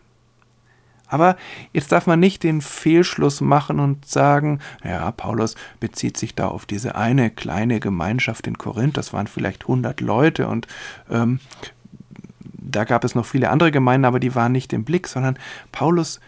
Aber 1.15 1.38
jetzt 1.71 1.93
darf 1.93 2.08
man 2.08 2.19
nicht 2.19 2.43
den 2.43 2.60
Fehlschluss 2.60 3.39
machen 3.39 3.80
und 3.80 4.06
sagen, 4.06 4.60
ja, 4.84 5.10
Paulus 5.12 5.56
bezieht 5.80 6.17
sich 6.17 6.36
da 6.36 6.49
auf 6.49 6.65
diese 6.65 6.95
eine 6.95 7.30
kleine 7.30 7.80
Gemeinschaft 7.80 8.47
in 8.47 8.58
Korinth, 8.58 8.97
das 8.97 9.13
waren 9.13 9.25
vielleicht 9.25 9.62
100 9.62 10.01
Leute 10.01 10.49
und 10.49 10.67
ähm, 11.10 11.39
da 12.41 12.84
gab 12.84 13.06
es 13.06 13.15
noch 13.15 13.25
viele 13.25 13.49
andere 13.49 13.71
Gemeinden, 13.71 14.04
aber 14.04 14.19
die 14.19 14.36
waren 14.36 14.51
nicht 14.51 14.73
im 14.73 14.84
Blick, 14.84 15.08
sondern 15.08 15.39
Paulus 15.71 16.19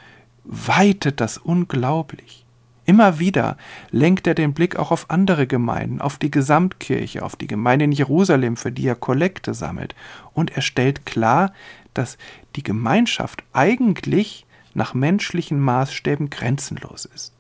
weitet 0.46 1.20
das 1.20 1.38
unglaublich. 1.38 2.46
Immer 2.86 3.20
wieder 3.20 3.58
lenkt 3.92 4.26
er 4.26 4.36
den 4.36 4.54
Blick 4.54 4.78
auch 4.78 4.92
auf 4.92 5.10
andere 5.10 5.48
Gemeinden, 5.48 6.00
auf 6.00 6.18
die 6.18 6.32
Gesamtkirche, 6.32 7.24
auf 7.24 7.36
die 7.36 7.48
Gemeinde 7.48 7.84
in 7.84 7.92
Jerusalem, 7.92 8.56
für 8.56 8.72
die 8.72 8.88
er 8.88 8.96
Kollekte 8.96 9.54
sammelt. 9.54 9.96
Und 10.34 10.56
er 10.56 10.62
stellt 10.62 11.06
klar, 11.06 11.52
dass 11.94 12.18
die 12.56 12.64
Gemeinschaft 12.64 13.44
eigentlich 13.52 14.47
nach 14.78 14.94
menschlichen 14.94 15.60
Maßstäben 15.60 16.30
grenzenlos 16.30 17.06
ist. 17.06 17.34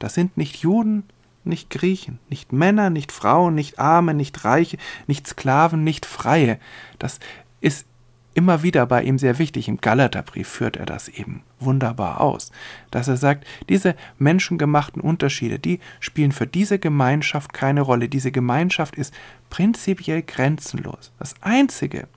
Das 0.00 0.14
sind 0.14 0.36
nicht 0.36 0.56
Juden, 0.56 1.04
nicht 1.44 1.70
Griechen, 1.70 2.18
nicht 2.28 2.52
Männer, 2.52 2.90
nicht 2.90 3.12
Frauen, 3.12 3.54
nicht 3.54 3.78
Arme, 3.78 4.14
nicht 4.14 4.44
Reiche, 4.44 4.78
nicht 5.06 5.28
Sklaven, 5.28 5.84
nicht 5.84 6.04
Freie. 6.04 6.58
Das 6.98 7.20
ist 7.60 7.86
immer 8.34 8.64
wieder 8.64 8.84
bei 8.86 9.04
ihm 9.04 9.16
sehr 9.16 9.38
wichtig. 9.38 9.68
Im 9.68 9.80
Galaterbrief 9.80 10.48
führt 10.48 10.76
er 10.76 10.86
das 10.86 11.06
eben 11.06 11.44
wunderbar 11.60 12.20
aus, 12.20 12.50
dass 12.90 13.06
er 13.06 13.16
sagt, 13.16 13.46
diese 13.68 13.94
menschengemachten 14.18 15.00
Unterschiede, 15.00 15.60
die 15.60 15.78
spielen 16.00 16.32
für 16.32 16.48
diese 16.48 16.80
Gemeinschaft 16.80 17.52
keine 17.52 17.82
Rolle. 17.82 18.08
Diese 18.08 18.32
Gemeinschaft 18.32 18.96
ist 18.96 19.14
prinzipiell 19.50 20.22
grenzenlos. 20.22 21.12
Das 21.20 21.34
Einzige, 21.42 22.08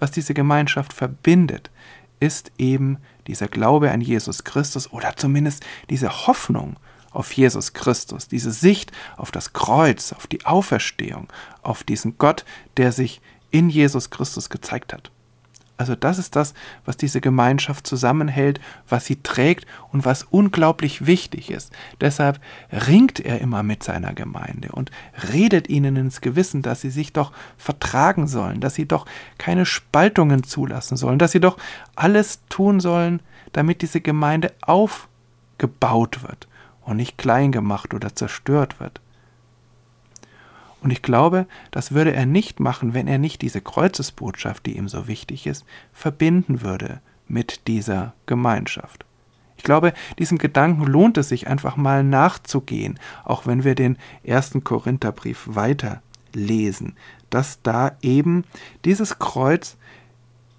was 0.00 0.10
diese 0.10 0.34
Gemeinschaft 0.34 0.92
verbindet, 0.92 1.70
ist 2.20 2.50
eben 2.58 2.98
dieser 3.28 3.46
Glaube 3.46 3.92
an 3.92 4.00
Jesus 4.00 4.42
Christus 4.42 4.90
oder 4.92 5.16
zumindest 5.16 5.64
diese 5.88 6.26
Hoffnung 6.26 6.76
auf 7.12 7.32
Jesus 7.32 7.72
Christus, 7.72 8.28
diese 8.28 8.50
Sicht 8.50 8.92
auf 9.16 9.30
das 9.30 9.52
Kreuz, 9.52 10.12
auf 10.12 10.26
die 10.26 10.44
Auferstehung, 10.44 11.28
auf 11.62 11.84
diesen 11.84 12.18
Gott, 12.18 12.44
der 12.76 12.92
sich 12.92 13.20
in 13.50 13.70
Jesus 13.70 14.10
Christus 14.10 14.50
gezeigt 14.50 14.92
hat. 14.92 15.10
Also 15.78 15.94
das 15.94 16.18
ist 16.18 16.34
das, 16.34 16.54
was 16.84 16.96
diese 16.96 17.20
Gemeinschaft 17.20 17.86
zusammenhält, 17.86 18.60
was 18.88 19.06
sie 19.06 19.22
trägt 19.22 19.64
und 19.92 20.04
was 20.04 20.24
unglaublich 20.24 21.06
wichtig 21.06 21.52
ist. 21.52 21.72
Deshalb 22.00 22.40
ringt 22.72 23.20
er 23.20 23.40
immer 23.40 23.62
mit 23.62 23.84
seiner 23.84 24.12
Gemeinde 24.12 24.72
und 24.72 24.90
redet 25.32 25.68
ihnen 25.68 25.94
ins 25.94 26.20
Gewissen, 26.20 26.62
dass 26.62 26.80
sie 26.80 26.90
sich 26.90 27.12
doch 27.12 27.32
vertragen 27.56 28.26
sollen, 28.26 28.60
dass 28.60 28.74
sie 28.74 28.86
doch 28.86 29.06
keine 29.38 29.64
Spaltungen 29.64 30.42
zulassen 30.42 30.96
sollen, 30.96 31.20
dass 31.20 31.30
sie 31.30 31.40
doch 31.40 31.56
alles 31.94 32.40
tun 32.48 32.80
sollen, 32.80 33.22
damit 33.52 33.80
diese 33.80 34.00
Gemeinde 34.00 34.52
aufgebaut 34.62 36.24
wird 36.24 36.48
und 36.84 36.96
nicht 36.96 37.18
klein 37.18 37.52
gemacht 37.52 37.94
oder 37.94 38.16
zerstört 38.16 38.80
wird. 38.80 39.00
Und 40.80 40.90
ich 40.90 41.02
glaube, 41.02 41.46
das 41.70 41.92
würde 41.92 42.12
er 42.12 42.26
nicht 42.26 42.60
machen, 42.60 42.94
wenn 42.94 43.08
er 43.08 43.18
nicht 43.18 43.42
diese 43.42 43.60
Kreuzesbotschaft, 43.60 44.66
die 44.66 44.76
ihm 44.76 44.88
so 44.88 45.08
wichtig 45.08 45.46
ist, 45.46 45.64
verbinden 45.92 46.62
würde 46.62 47.00
mit 47.26 47.66
dieser 47.66 48.14
Gemeinschaft. 48.26 49.04
Ich 49.56 49.64
glaube, 49.64 49.92
diesem 50.18 50.38
Gedanken 50.38 50.86
lohnt 50.86 51.18
es 51.18 51.28
sich 51.28 51.48
einfach 51.48 51.76
mal 51.76 52.04
nachzugehen, 52.04 52.98
auch 53.24 53.46
wenn 53.46 53.64
wir 53.64 53.74
den 53.74 53.98
ersten 54.22 54.62
Korintherbrief 54.62 55.48
weiterlesen, 55.50 56.96
dass 57.28 57.60
da 57.62 57.96
eben 58.00 58.44
dieses 58.84 59.18
Kreuz 59.18 59.76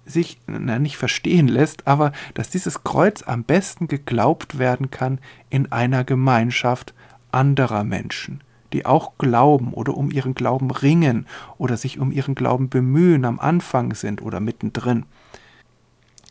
sich 0.04 0.38
na, 0.46 0.78
nicht 0.78 0.96
verstehen 0.96 1.48
lässt, 1.48 1.86
aber 1.86 2.12
dass 2.34 2.50
dieses 2.50 2.84
Kreuz 2.84 3.22
am 3.22 3.44
besten 3.44 3.88
geglaubt 3.88 4.58
werden 4.58 4.90
kann 4.90 5.18
in 5.48 5.72
einer 5.72 6.04
Gemeinschaft 6.04 6.94
anderer 7.32 7.84
Menschen, 7.84 8.42
die 8.72 8.86
auch 8.86 9.12
glauben 9.18 9.72
oder 9.72 9.96
um 9.96 10.10
ihren 10.10 10.34
Glauben 10.34 10.70
ringen 10.70 11.26
oder 11.58 11.76
sich 11.76 11.98
um 11.98 12.12
ihren 12.12 12.34
Glauben 12.34 12.68
bemühen, 12.68 13.24
am 13.24 13.40
Anfang 13.40 13.94
sind 13.94 14.22
oder 14.22 14.40
mittendrin. 14.40 15.04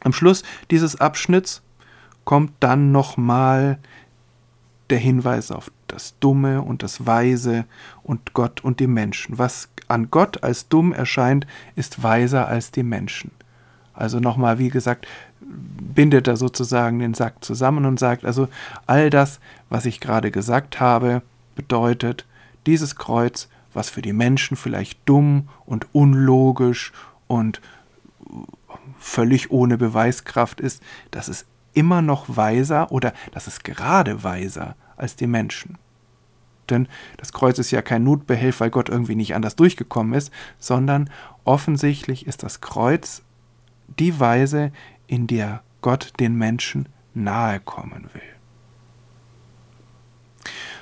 Am 0.02 0.14
Schluss 0.14 0.44
dieses 0.72 1.00
Abschnitts 1.00 1.62
kommt 2.24 2.54
dann 2.60 2.92
nochmal 2.92 3.80
der 4.90 5.00
Hinweis 5.00 5.52
auf 5.52 5.72
das 5.88 6.18
Dumme 6.20 6.62
und 6.62 6.84
das 6.84 7.06
Weise 7.06 7.66
und 8.04 8.34
Gott 8.34 8.64
und 8.64 8.80
die 8.80 8.88
Menschen. 8.88 9.38
Was 9.38 9.70
an 9.88 10.10
Gott 10.10 10.44
als 10.44 10.68
dumm 10.68 10.94
erscheint, 10.94 11.46
ist 11.76 12.04
weiser 12.04 12.48
als 12.48 12.72
die 12.72 12.84
Menschen. 12.84 13.32
Also 13.94 14.20
nochmal, 14.20 14.60
wie 14.60 14.70
gesagt, 14.70 15.08
bindet 15.42 16.28
er 16.28 16.38
sozusagen 16.38 17.00
den 17.00 17.14
Sack 17.14 17.44
zusammen 17.44 17.86
und 17.86 18.00
sagt, 18.00 18.24
also 18.24 18.48
all 18.86 19.10
das, 19.10 19.40
was 19.70 19.86
ich 19.86 20.00
gerade 20.00 20.32
gesagt 20.32 20.80
habe, 20.80 21.22
bedeutet, 21.56 22.26
dieses 22.70 22.96
Kreuz, 22.96 23.50
was 23.74 23.90
für 23.90 24.02
die 24.02 24.14
Menschen 24.14 24.56
vielleicht 24.56 25.00
dumm 25.06 25.50
und 25.66 25.88
unlogisch 25.92 26.94
und 27.28 27.62
völlig 29.00 29.52
ohne 29.52 29.78
Beweiskraft 29.78 30.62
ist, 30.62 30.84
das 31.12 31.30
ist 31.30 31.48
immer 31.74 32.02
noch 32.02 32.26
weiser 32.28 32.92
oder 32.92 33.14
das 33.32 33.48
ist 33.48 33.64
gerade 33.64 34.24
weiser 34.24 34.76
als 34.98 35.16
die 35.16 35.28
Menschen. 35.28 35.78
Denn 36.70 36.88
das 37.18 37.34
Kreuz 37.34 37.58
ist 37.58 37.72
ja 37.72 37.82
kein 37.82 38.04
Notbehelf, 38.04 38.60
weil 38.60 38.70
Gott 38.70 38.90
irgendwie 38.90 39.16
nicht 39.16 39.34
anders 39.34 39.56
durchgekommen 39.56 40.14
ist, 40.14 40.32
sondern 40.60 41.10
offensichtlich 41.44 42.28
ist 42.28 42.44
das 42.44 42.62
Kreuz 42.62 43.24
die 43.98 44.20
Weise, 44.20 44.72
in 45.08 45.26
der 45.26 45.64
Gott 45.82 46.14
den 46.20 46.36
Menschen 46.36 46.88
nahe 47.16 47.60
kommen 47.60 48.10
will. 48.14 48.39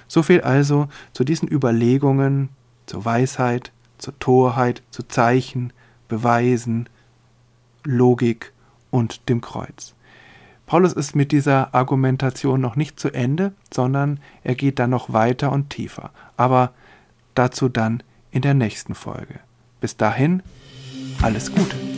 So 0.08 0.24
viel 0.24 0.42
also 0.42 0.88
zu 1.14 1.24
diesen 1.24 1.52
Überlegungen 1.52 2.50
zur 2.86 3.06
Weisheit, 3.06 3.72
zur 3.98 4.18
Torheit, 4.20 4.82
zu 4.92 5.04
Zeichen, 5.08 5.74
Beweisen, 6.08 6.88
Logik 7.84 8.54
und 8.92 9.30
dem 9.30 9.42
Kreuz. 9.42 9.94
Paulus 10.66 10.94
ist 10.94 11.16
mit 11.16 11.32
dieser 11.32 11.74
Argumentation 11.74 12.60
noch 12.60 12.76
nicht 12.76 13.00
zu 13.00 13.10
Ende, 13.10 13.54
sondern 13.74 14.20
er 14.44 14.56
geht 14.56 14.80
dann 14.80 14.90
noch 14.90 15.14
weiter 15.14 15.52
und 15.52 15.70
tiefer. 15.70 16.12
Aber 16.36 16.72
dazu 17.36 17.70
dann 17.70 18.04
in 18.32 18.42
der 18.42 18.54
nächsten 18.54 18.94
Folge. 18.94 19.40
Bis 19.80 19.96
dahin, 19.96 20.44
alles 21.22 21.54
Gute. 21.54 21.97